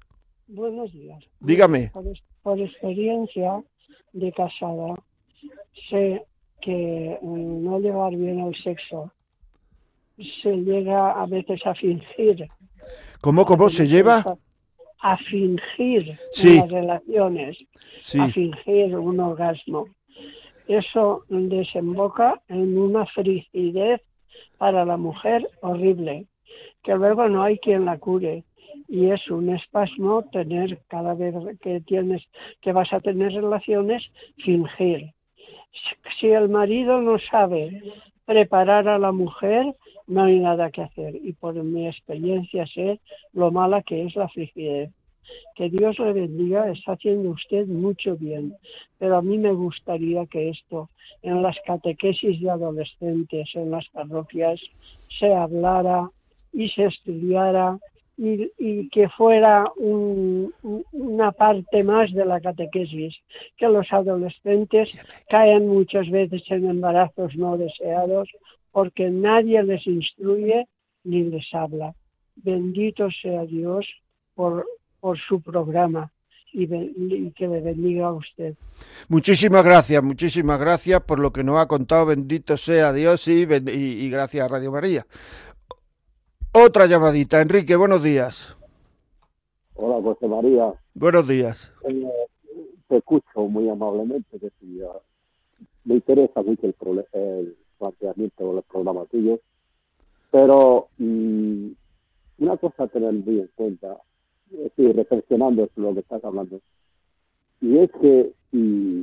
[0.47, 1.23] Buenos días.
[1.39, 1.91] Dígame.
[1.93, 2.03] Por,
[2.43, 3.63] por experiencia
[4.11, 4.95] de casada,
[5.89, 6.25] sé
[6.61, 9.13] que mm, no llevar bien el sexo
[10.43, 12.47] se llega a veces a fingir.
[13.21, 14.37] ¿Cómo, cómo se lleva?
[15.01, 16.57] A fingir Sí.
[16.57, 17.57] las relaciones,
[18.01, 19.85] Sí, a fingir un orgasmo.
[20.67, 24.01] Eso desemboca en una frigidez
[24.62, 26.28] para la mujer horrible,
[26.84, 28.43] que luego no hay quien la cure.
[28.88, 32.22] Y es un espasmo tener cada vez que tienes,
[32.62, 34.03] que vas a tener relaciones,
[34.38, 35.14] fingir.
[36.20, 37.82] Si el marido no sabe
[38.26, 39.66] preparar a la mujer,
[40.05, 41.16] no hay nada que hacer.
[41.16, 42.99] Y por mi experiencia sé
[43.34, 44.91] lo mala que es la frigidez.
[45.55, 48.55] Que Dios le bendiga, está haciendo usted mucho bien.
[48.97, 50.89] Pero a mí me gustaría que esto
[51.22, 54.59] en las catequesis de adolescentes, en las parroquias,
[55.19, 56.09] se hablara
[56.53, 57.78] y se estudiara
[58.17, 63.15] y, y que fuera un- un- una parte más de la catequesis,
[63.57, 64.97] que los adolescentes
[65.30, 68.30] caen muchas veces en embarazos no deseados
[68.72, 70.65] porque nadie les instruye
[71.03, 71.93] ni les habla.
[72.36, 73.86] Bendito sea Dios
[74.36, 74.65] por,
[75.01, 76.09] por su programa
[76.53, 78.55] y, be- y que le bendiga a usted.
[79.09, 82.05] Muchísimas gracias, muchísimas gracias por lo que nos ha contado.
[82.05, 83.71] Bendito sea Dios y, ben- y-
[84.05, 85.05] y gracias a Radio María.
[86.53, 87.41] Otra llamadita.
[87.41, 88.55] Enrique, buenos días.
[89.75, 90.73] Hola, José María.
[90.93, 91.71] Buenos días.
[91.87, 92.07] Eh,
[92.87, 94.37] te escucho muy amablemente.
[94.37, 94.51] Que
[94.85, 94.99] ah,
[95.85, 96.75] me interesa mucho el,
[97.13, 99.39] el planteamiento del programa tuyo.
[100.29, 101.67] Pero mm,
[102.39, 103.97] una cosa a tener muy en cuenta,
[104.65, 106.59] estoy reflexionando sobre lo que estás hablando,
[107.61, 109.01] y es que mm,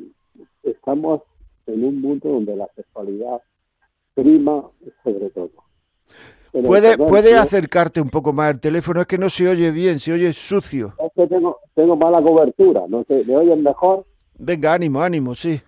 [0.63, 1.23] estamos
[1.67, 3.41] en un mundo donde la sexualidad
[4.15, 4.65] prima
[5.05, 5.51] sobre todo.
[6.51, 9.03] ¿Puede, puede acercarte un poco más el teléfono?
[9.03, 10.95] Es que no se oye bien, se oye sucio.
[10.99, 14.07] Es que tengo, tengo mala cobertura, no sé, ¿me oyen mejor?
[14.39, 15.61] Venga, ánimo, ánimo, sí.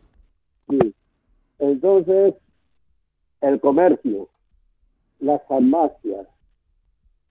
[0.69, 0.95] Sí.
[1.59, 2.35] Entonces,
[3.43, 4.29] el comercio,
[5.21, 6.27] las farmacias,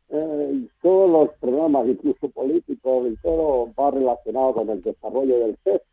[0.10, 5.86] eh, todos los programas, incluso políticos, y todo va relacionado con el desarrollo del sexo.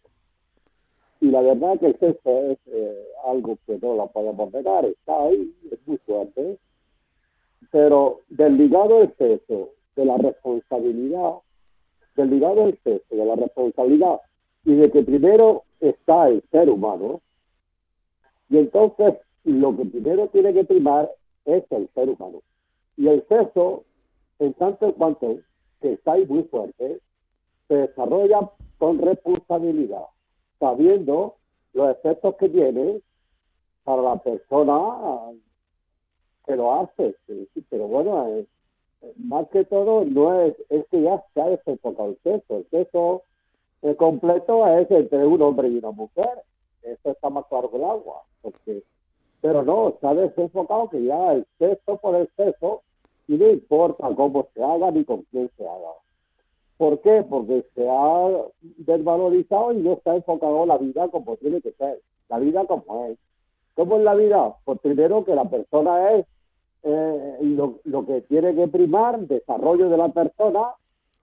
[1.21, 5.23] Y la verdad que el sexo es eh, algo que no lo podemos negar, está
[5.25, 6.59] ahí, es muy fuerte.
[7.71, 11.35] Pero desligado el sexo de la responsabilidad,
[12.15, 14.21] desligado el sexo de la responsabilidad
[14.65, 17.21] y de que primero está el ser humano,
[18.49, 19.15] y entonces
[19.45, 21.11] lo que primero tiene que primar
[21.45, 22.43] es el ser humano.
[22.97, 23.85] Y el sexo,
[24.39, 25.37] en tanto en cuanto
[25.81, 27.01] que está ahí muy fuerte,
[27.69, 30.07] se desarrolla con responsabilidad,
[30.59, 31.37] sabiendo
[31.73, 33.01] los efectos que tiene
[33.85, 35.33] para la persona
[36.47, 37.15] que lo hace.
[37.71, 38.47] Pero bueno, eh,
[39.03, 42.57] eh, más que todo no es, es que ya se ha desenfocado el sexo.
[42.59, 43.23] El sexo
[43.83, 46.43] eh, completo es entre un hombre y una mujer.
[46.83, 48.23] Eso está más claro que el agua.
[48.43, 48.83] Porque,
[49.41, 52.83] pero no, se ha desenfocado que ya el sexo por el sexo
[53.29, 55.93] y no importa cómo se haga ni con quién se haga.
[56.77, 57.25] ¿Por qué?
[57.29, 58.29] Porque se ha
[58.61, 63.19] desvalorizado y no ha enfocado la vida como tiene que ser, la vida como es.
[63.75, 64.55] ¿Cómo es la vida?
[64.65, 66.27] Pues primero que la persona es
[66.83, 70.75] eh, lo, lo que tiene que primar, desarrollo de la persona,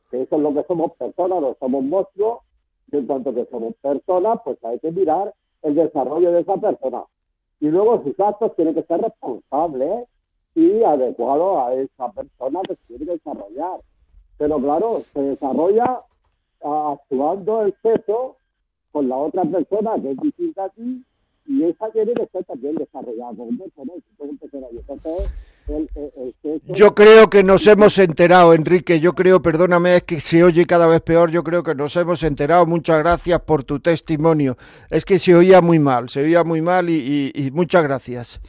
[0.10, 2.39] que eso es lo que somos personas, no somos monstruos,
[2.91, 7.04] y en cuanto que somos personas, pues hay que mirar el desarrollo de esa persona.
[7.60, 10.08] Y luego sus actos tienen que ser responsables
[10.56, 13.80] y adecuados a esa persona que que desarrollar.
[14.38, 16.01] Pero claro, se desarrolla
[16.64, 18.38] ah, actuando el sexo
[18.91, 21.04] con la otra persona que es distinta a ti
[21.45, 23.34] y esa tiene que ser también desarrollada.
[26.68, 28.99] Yo creo que nos hemos enterado, Enrique.
[28.99, 31.32] Yo creo, perdóname, es que se oye cada vez peor.
[31.32, 32.66] Yo creo que nos hemos enterado.
[32.66, 34.58] Muchas gracias por tu testimonio.
[34.89, 38.39] Es que se oía muy mal, se oía muy mal y, y- y muchas gracias.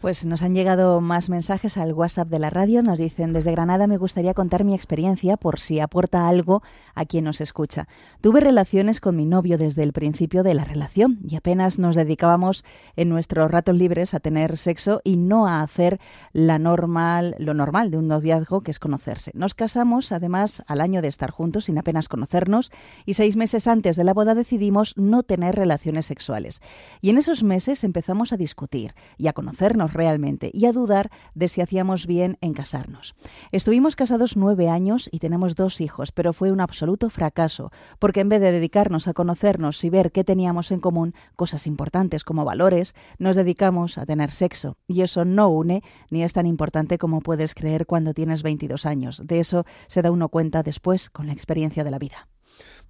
[0.00, 2.82] Pues nos han llegado más mensajes al WhatsApp de la radio.
[2.82, 6.62] Nos dicen, desde Granada me gustaría contar mi experiencia por si aporta algo
[6.94, 7.86] a quien nos escucha.
[8.22, 12.64] Tuve relaciones con mi novio desde el principio de la relación y apenas nos dedicábamos
[12.96, 16.00] en nuestros ratos libres a tener sexo y no a hacer
[16.32, 19.32] la normal, lo normal de un noviazgo, que es conocerse.
[19.34, 22.72] Nos casamos, además, al año de estar juntos sin apenas conocernos
[23.04, 26.62] y seis meses antes de la boda decidimos no tener relaciones sexuales.
[27.02, 31.48] Y en esos meses empezamos a discutir y a conocernos realmente y a dudar de
[31.48, 33.14] si hacíamos bien en casarnos.
[33.52, 38.28] Estuvimos casados nueve años y tenemos dos hijos, pero fue un absoluto fracaso, porque en
[38.28, 42.94] vez de dedicarnos a conocernos y ver qué teníamos en común, cosas importantes como valores,
[43.18, 44.76] nos dedicamos a tener sexo.
[44.86, 49.22] Y eso no une ni es tan importante como puedes creer cuando tienes 22 años.
[49.24, 52.28] De eso se da uno cuenta después con la experiencia de la vida.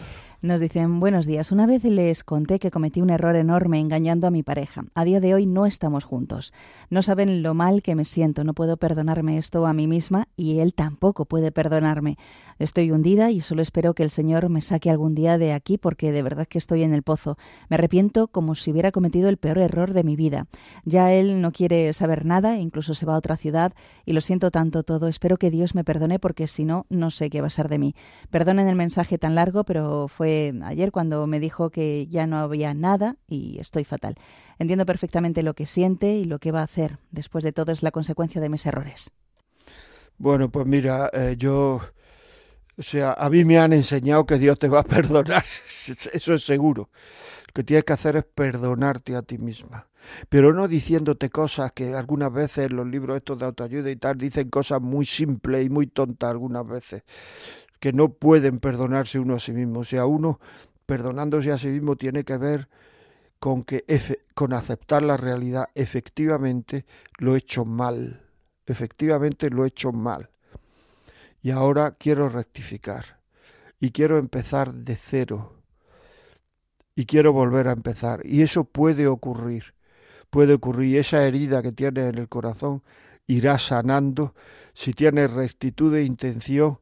[0.44, 1.54] Nos dicen, buenos días.
[1.54, 4.84] Una vez les conté que cometí un error enorme engañando a mi pareja.
[4.94, 6.52] A día de hoy no estamos juntos.
[6.90, 8.44] No saben lo mal que me siento.
[8.44, 12.18] No puedo perdonarme esto a mí misma y él tampoco puede perdonarme.
[12.60, 16.12] Estoy hundida y solo espero que el Señor me saque algún día de aquí porque
[16.12, 17.38] de verdad que estoy en el pozo.
[17.70, 20.48] Me arrepiento como si hubiera cometido el peor error de mi vida.
[20.84, 23.72] Ya él no quiere saber nada, incluso se va a otra ciudad
[24.06, 25.08] y lo siento tanto todo.
[25.08, 27.80] Espero que Dios me perdone porque si no, no sé qué va a ser de
[27.80, 27.96] mí.
[28.30, 30.33] Perdonen el mensaje tan largo, pero fue
[30.64, 34.16] ayer cuando me dijo que ya no había nada y estoy fatal.
[34.60, 37.00] Entiendo perfectamente lo que siente y lo que va a hacer.
[37.12, 39.12] Después de todo es la consecuencia de mis errores.
[40.18, 41.82] Bueno, pues mira, eh, yo,
[42.78, 45.44] o sea, a mí me han enseñado que Dios te va a perdonar,
[46.14, 46.90] eso es seguro.
[47.48, 49.88] Lo que tienes que hacer es perdonarte a ti misma,
[50.30, 54.50] pero no diciéndote cosas que algunas veces los libros estos de autoayuda y tal dicen
[54.50, 57.04] cosas muy simples y muy tontas algunas veces
[57.84, 59.82] que no pueden perdonarse uno a sí mismo.
[59.82, 60.40] O sea, uno
[60.86, 62.70] perdonándose a sí mismo tiene que ver
[63.40, 63.84] con que
[64.36, 65.68] con aceptar la realidad.
[65.76, 66.86] Efectivamente
[67.18, 68.22] lo he hecho mal.
[68.66, 70.30] Efectivamente lo he hecho mal.
[71.42, 73.20] Y ahora quiero rectificar.
[73.82, 75.58] Y quiero empezar de cero.
[76.96, 78.22] Y quiero volver a empezar.
[78.26, 79.74] Y eso puede ocurrir.
[80.30, 81.00] Puede ocurrir.
[81.00, 82.82] Esa herida que tienes en el corazón
[83.28, 84.36] irá sanando
[84.74, 86.80] si tienes rectitud de intención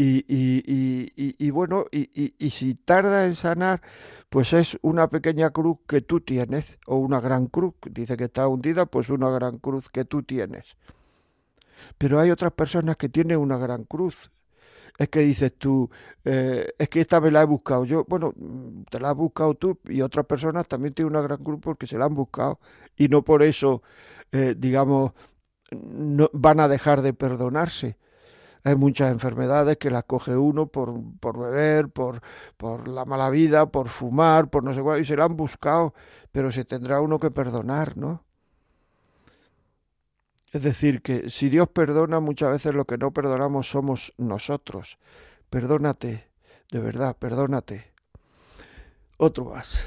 [0.00, 3.82] y, y, y, y bueno, y, si tarda en sanar,
[4.28, 8.46] pues es una pequeña cruz que tú tienes, o una gran cruz, dice que está
[8.46, 10.76] hundida, pues una gran cruz que tú tienes.
[11.98, 14.30] Pero hay otras personas que tienen una gran cruz.
[14.98, 15.90] Es que dices tú,
[16.24, 18.04] eh, es que esta me la he buscado yo.
[18.08, 18.34] Bueno,
[18.90, 21.98] te la has buscado tú y otras personas también tienen una gran cruz porque se
[21.98, 22.60] la han buscado
[22.96, 23.82] y no por eso,
[24.32, 25.12] eh, digamos,
[25.72, 27.96] no, van a dejar de perdonarse
[28.64, 32.20] hay muchas enfermedades que las coge uno por, por beber, por,
[32.56, 35.94] por la mala vida, por fumar, por no sé cuál, y se la han buscado,
[36.32, 38.24] pero se tendrá uno que perdonar, ¿no?
[40.52, 44.98] Es decir, que si Dios perdona, muchas veces lo que no perdonamos somos nosotros.
[45.50, 46.28] Perdónate,
[46.70, 47.92] de verdad, perdónate.
[49.18, 49.84] Otro más.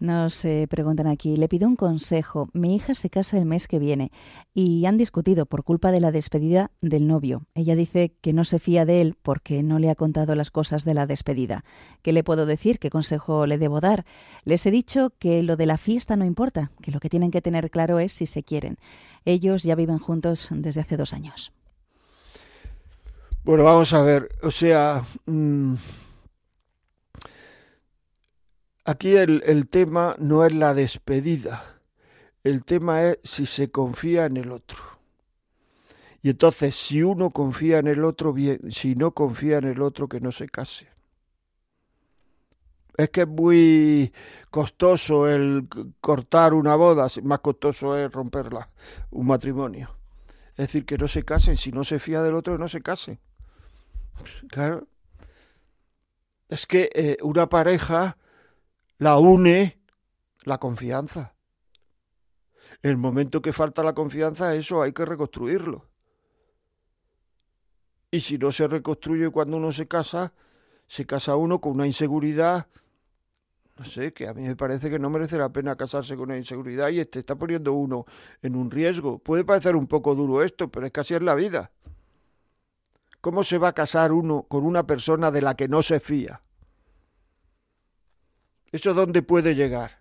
[0.00, 2.48] Nos eh, preguntan aquí, le pido un consejo.
[2.52, 4.10] Mi hija se casa el mes que viene
[4.52, 7.46] y han discutido por culpa de la despedida del novio.
[7.54, 10.84] Ella dice que no se fía de él porque no le ha contado las cosas
[10.84, 11.64] de la despedida.
[12.02, 12.78] ¿Qué le puedo decir?
[12.78, 14.04] ¿Qué consejo le debo dar?
[14.44, 17.42] Les he dicho que lo de la fiesta no importa, que lo que tienen que
[17.42, 18.78] tener claro es si se quieren.
[19.24, 21.52] Ellos ya viven juntos desde hace dos años.
[23.44, 25.04] Bueno, vamos a ver, o sea...
[25.26, 25.74] Mm,
[28.84, 31.80] Aquí el, el tema no es la despedida,
[32.42, 34.78] el tema es si se confía en el otro.
[36.24, 40.08] Y entonces, si uno confía en el otro, bien, si no confía en el otro,
[40.08, 40.88] que no se case.
[42.96, 44.12] Es que es muy
[44.50, 45.68] costoso el
[46.00, 48.70] cortar una boda, más costoso es romperla,
[49.10, 49.96] un matrimonio.
[50.52, 53.18] Es decir, que no se casen, si no se fía del otro, no se casen.
[54.48, 54.86] Claro.
[56.48, 58.16] Es que eh, una pareja
[58.98, 59.80] la une
[60.44, 61.34] la confianza.
[62.82, 65.86] El momento que falta la confianza, eso hay que reconstruirlo.
[68.10, 70.32] Y si no se reconstruye cuando uno se casa,
[70.86, 72.68] se casa uno con una inseguridad,
[73.76, 76.36] no sé, que a mí me parece que no merece la pena casarse con una
[76.36, 78.06] inseguridad y este está poniendo uno
[78.40, 79.18] en un riesgo.
[79.18, 81.72] Puede parecer un poco duro esto, pero es que así es la vida.
[83.20, 86.43] ¿Cómo se va a casar uno con una persona de la que no se fía?
[88.74, 90.00] ¿Eso dónde puede llegar?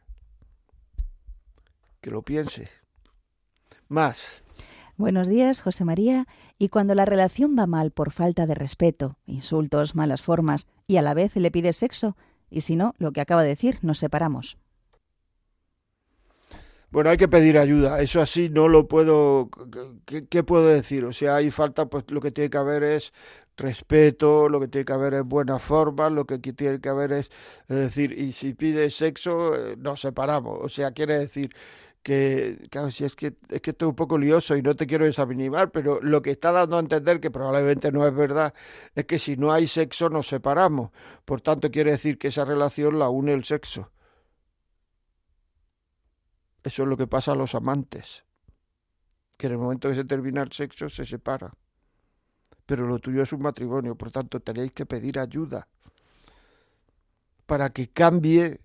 [2.01, 2.69] Que lo piense.
[3.87, 4.41] Más.
[4.97, 6.25] Buenos días, José María.
[6.57, 11.03] Y cuando la relación va mal por falta de respeto, insultos, malas formas, y a
[11.03, 12.17] la vez le pide sexo,
[12.49, 14.57] y si no, lo que acaba de decir, nos separamos.
[16.93, 18.01] Bueno, hay que pedir ayuda.
[18.01, 19.49] Eso así no lo puedo.
[20.05, 21.05] ¿Qué, puedo decir?
[21.05, 23.13] O sea, hay falta, pues lo que tiene que haber es
[23.57, 27.31] respeto, lo que tiene que haber es buena forma, lo que tiene que haber es,
[27.67, 30.59] es decir, y si pide sexo, eh, nos separamos.
[30.61, 31.55] O sea, quiere decir
[32.03, 35.05] que, claro, si es que es que estoy un poco lioso y no te quiero
[35.05, 38.53] desanimar, pero lo que está dando a entender, que probablemente no es verdad,
[38.95, 40.91] es que si no hay sexo nos separamos.
[41.25, 43.91] Por tanto, quiere decir que esa relación la une el sexo.
[46.63, 48.23] Eso es lo que pasa a los amantes,
[49.37, 51.53] que en el momento que se termina el sexo se separa.
[52.65, 55.67] Pero lo tuyo es un matrimonio, por tanto tenéis que pedir ayuda
[57.45, 58.61] para que cambie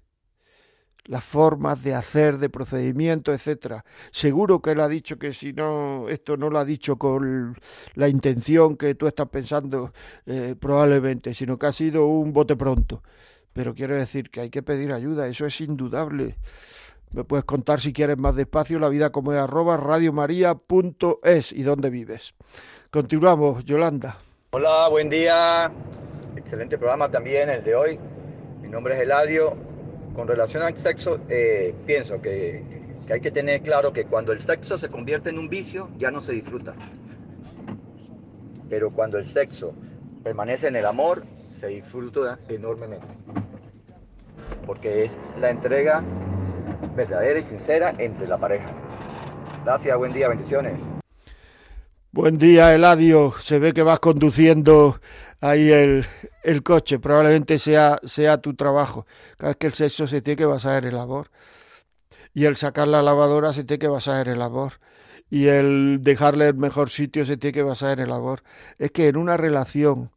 [1.09, 3.85] las formas de hacer, de procedimiento, etcétera.
[4.13, 7.57] Seguro que él ha dicho que si no, esto no lo ha dicho con
[7.95, 9.93] la intención que tú estás pensando,
[10.27, 13.03] eh, probablemente, sino que ha sido un bote pronto.
[13.55, 16.37] Pero quiero decir que hay que pedir ayuda, eso es indudable.
[17.13, 21.89] Me puedes contar si quieres más despacio la vida como es arroba radiomaria.es y dónde
[21.89, 22.35] vives.
[22.91, 24.17] Continuamos, Yolanda.
[24.53, 25.71] Hola, buen día.
[26.37, 27.99] Excelente programa también el de hoy.
[28.63, 29.55] Mi nombre es Eladio.
[30.15, 32.63] Con relación al sexo, eh, pienso que,
[33.07, 36.11] que hay que tener claro que cuando el sexo se convierte en un vicio, ya
[36.11, 36.73] no se disfruta.
[38.71, 39.75] Pero cuando el sexo
[40.25, 43.07] permanece en el amor, se disfruta enormemente.
[44.65, 46.03] Porque es la entrega
[46.97, 48.73] verdadera y sincera entre la pareja.
[49.63, 50.81] Gracias, buen día, bendiciones.
[52.21, 53.33] Buen día, Eladio.
[53.41, 55.01] Se ve que vas conduciendo
[55.41, 56.05] ahí el,
[56.43, 56.99] el coche.
[56.99, 59.07] Probablemente sea, sea tu trabajo.
[59.37, 61.31] Cada vez que el sexo se tiene que basar en el amor.
[62.35, 64.81] Y el sacar la lavadora se tiene que basar en el amor.
[65.31, 68.43] Y el dejarle el mejor sitio se tiene que basar en el amor.
[68.79, 70.11] Es que en una relación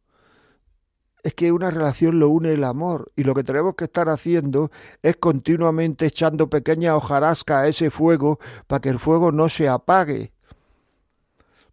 [1.21, 4.71] es que una relación lo une el amor y lo que tenemos que estar haciendo
[5.03, 10.33] es continuamente echando pequeña hojarasca a ese fuego para que el fuego no se apague.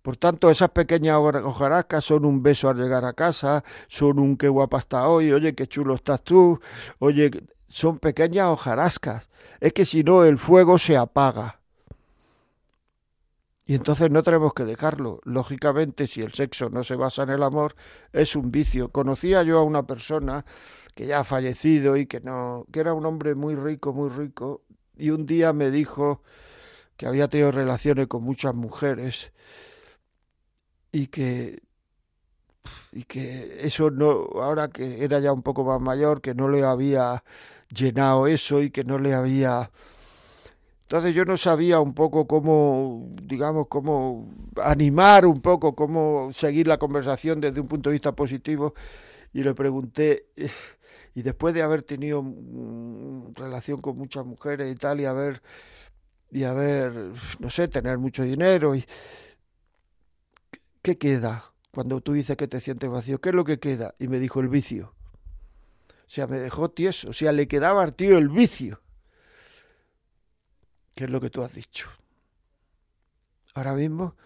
[0.09, 4.49] Por tanto, esas pequeñas hojarascas son un beso al llegar a casa, son un qué
[4.49, 6.59] guapa está hoy, oye, qué chulo estás tú,
[6.99, 7.31] oye,
[7.69, 9.29] son pequeñas hojarascas.
[9.61, 11.61] Es que si no, el fuego se apaga.
[13.67, 15.21] Y entonces no tenemos que dejarlo.
[15.25, 17.77] Lógicamente, si el sexo no se basa en el amor,
[18.15, 18.89] es un vicio.
[18.91, 20.47] Conocía yo a una persona
[20.95, 24.63] que ya ha fallecido y que no, que era un hombre muy rico, muy rico,
[24.97, 26.23] y un día me dijo
[26.97, 29.33] que había tenido relaciones con muchas mujeres
[30.93, 31.61] y que
[32.93, 36.64] y que eso no ahora que era ya un poco más mayor que no le
[36.64, 37.24] había
[37.74, 39.70] llenado eso y que no le había
[40.89, 44.26] entonces yo no sabía un poco cómo, digamos, cómo
[44.57, 48.72] animar un poco, cómo seguir la conversación desde un punto de vista positivo
[49.34, 50.28] y le pregunté,
[51.14, 52.24] y después de haber tenido
[53.34, 55.43] relación con muchas mujeres y tal, y haber,
[56.30, 58.82] y haber, no sé, tener mucho dinero, y
[60.89, 63.20] ¿qué queda cuando tú dices que te sientes vacío?
[63.20, 63.95] ¿Qué es lo que queda?
[63.99, 64.95] Y me dijo el vicio.
[65.91, 68.80] O sea, me dejó tieso, o sea, le quedaba al tío el vicio
[70.95, 71.91] que es lo que tú has dicho.
[73.55, 74.16] Ahora mismo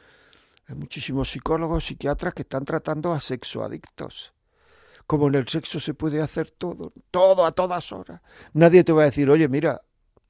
[0.69, 4.33] hay muchísimos psicólogos, psiquiatras que están tratando a sexoadictos.
[5.07, 8.23] Como en el sexo se puede hacer todo, todo a todas horas.
[8.53, 9.83] Nadie te va a decir, oye, mira,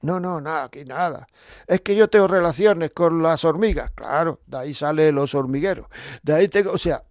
[0.03, 1.29] no, no, nada, aquí nada.
[1.67, 3.93] Es que yo tengo relaciones con las hormigas.
[3.93, 5.87] Claro, de ahí salen los hormigueros.
[6.23, 7.05] De ahí tengo, o sea,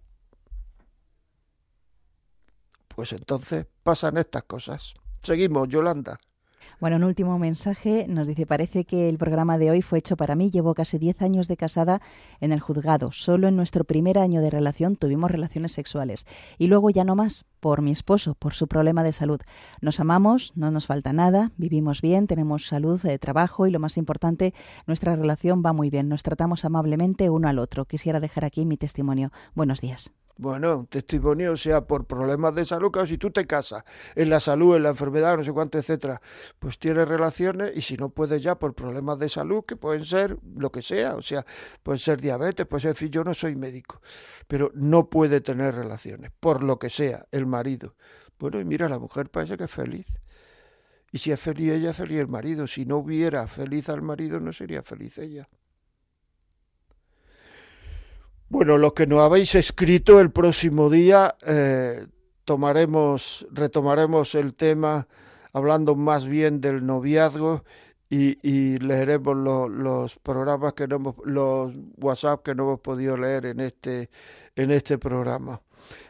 [2.88, 4.94] pues entonces pasan estas cosas.
[5.22, 6.20] Seguimos, Yolanda.
[6.80, 10.34] Bueno, un último mensaje nos dice, parece que el programa de hoy fue hecho para
[10.34, 10.50] mí.
[10.50, 12.00] Llevo casi 10 años de casada
[12.40, 13.12] en el juzgado.
[13.12, 16.26] Solo en nuestro primer año de relación tuvimos relaciones sexuales.
[16.58, 19.40] Y luego ya no más, por mi esposo, por su problema de salud.
[19.80, 23.96] Nos amamos, no nos falta nada, vivimos bien, tenemos salud, de trabajo y lo más
[23.96, 24.54] importante,
[24.86, 26.08] nuestra relación va muy bien.
[26.08, 27.84] Nos tratamos amablemente uno al otro.
[27.84, 29.32] Quisiera dejar aquí mi testimonio.
[29.54, 30.12] Buenos días.
[30.36, 34.76] Bueno, testimonio, sea por problemas de salud, claro, si tú te casas en la salud,
[34.76, 36.20] en la enfermedad, no sé cuánto, etcétera,
[36.58, 40.38] pues tienes relaciones y si no puedes ya por problemas de salud, que pueden ser
[40.56, 41.44] lo que sea, o sea,
[41.82, 44.00] puede ser diabetes, puede ser, en fin, yo no soy médico,
[44.48, 47.94] pero no puede tener relaciones, por lo que sea, el marido.
[48.38, 50.18] Bueno, y mira, la mujer parece que es feliz.
[51.12, 52.66] Y si es feliz ella, feliz el marido.
[52.66, 55.46] Si no hubiera feliz al marido, no sería feliz ella.
[58.52, 62.06] Bueno, los que nos habéis escrito el próximo día eh,
[62.44, 65.08] tomaremos, retomaremos el tema
[65.54, 67.64] hablando más bien del noviazgo
[68.10, 73.16] y, y leeremos lo, los programas que no hemos, los WhatsApp que no hemos podido
[73.16, 74.10] leer en este,
[74.54, 75.62] en este programa.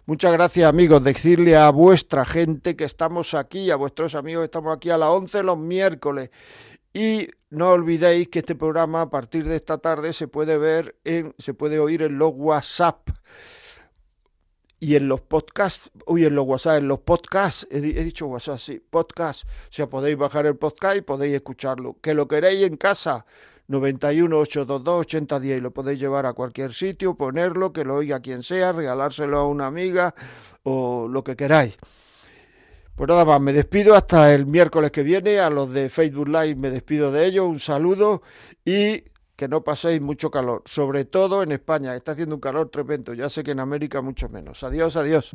[0.07, 4.91] Muchas gracias amigos, decirle a vuestra gente que estamos aquí, a vuestros amigos estamos aquí
[4.91, 6.31] a las 11 los miércoles
[6.93, 11.35] y no olvidéis que este programa a partir de esta tarde se puede ver en,
[11.39, 13.11] se puede oír en los WhatsApp
[14.79, 18.59] y en los podcasts, uy, en los WhatsApp, en los podcasts, he, he, dicho WhatsApp,
[18.59, 21.99] sí, podcast, o sea, podéis bajar el podcast y podéis escucharlo.
[22.03, 23.25] Que lo queréis en casa,
[23.69, 28.43] 91 822 8010 y lo podéis llevar a cualquier sitio, ponerlo, que lo oiga quien
[28.43, 30.17] sea, regalárselo a una amiga
[30.65, 31.79] o lo que queráis.
[32.95, 35.39] Pues nada más, me despido hasta el miércoles que viene.
[35.41, 37.47] A los de Facebook Live me despido de ellos.
[37.47, 38.23] Un saludo
[38.65, 40.63] y que no paséis mucho calor.
[40.67, 43.15] Sobre todo en España, está haciendo un calor tremendo.
[43.15, 44.63] Ya sé que en América mucho menos.
[44.63, 45.35] Adiós, adiós.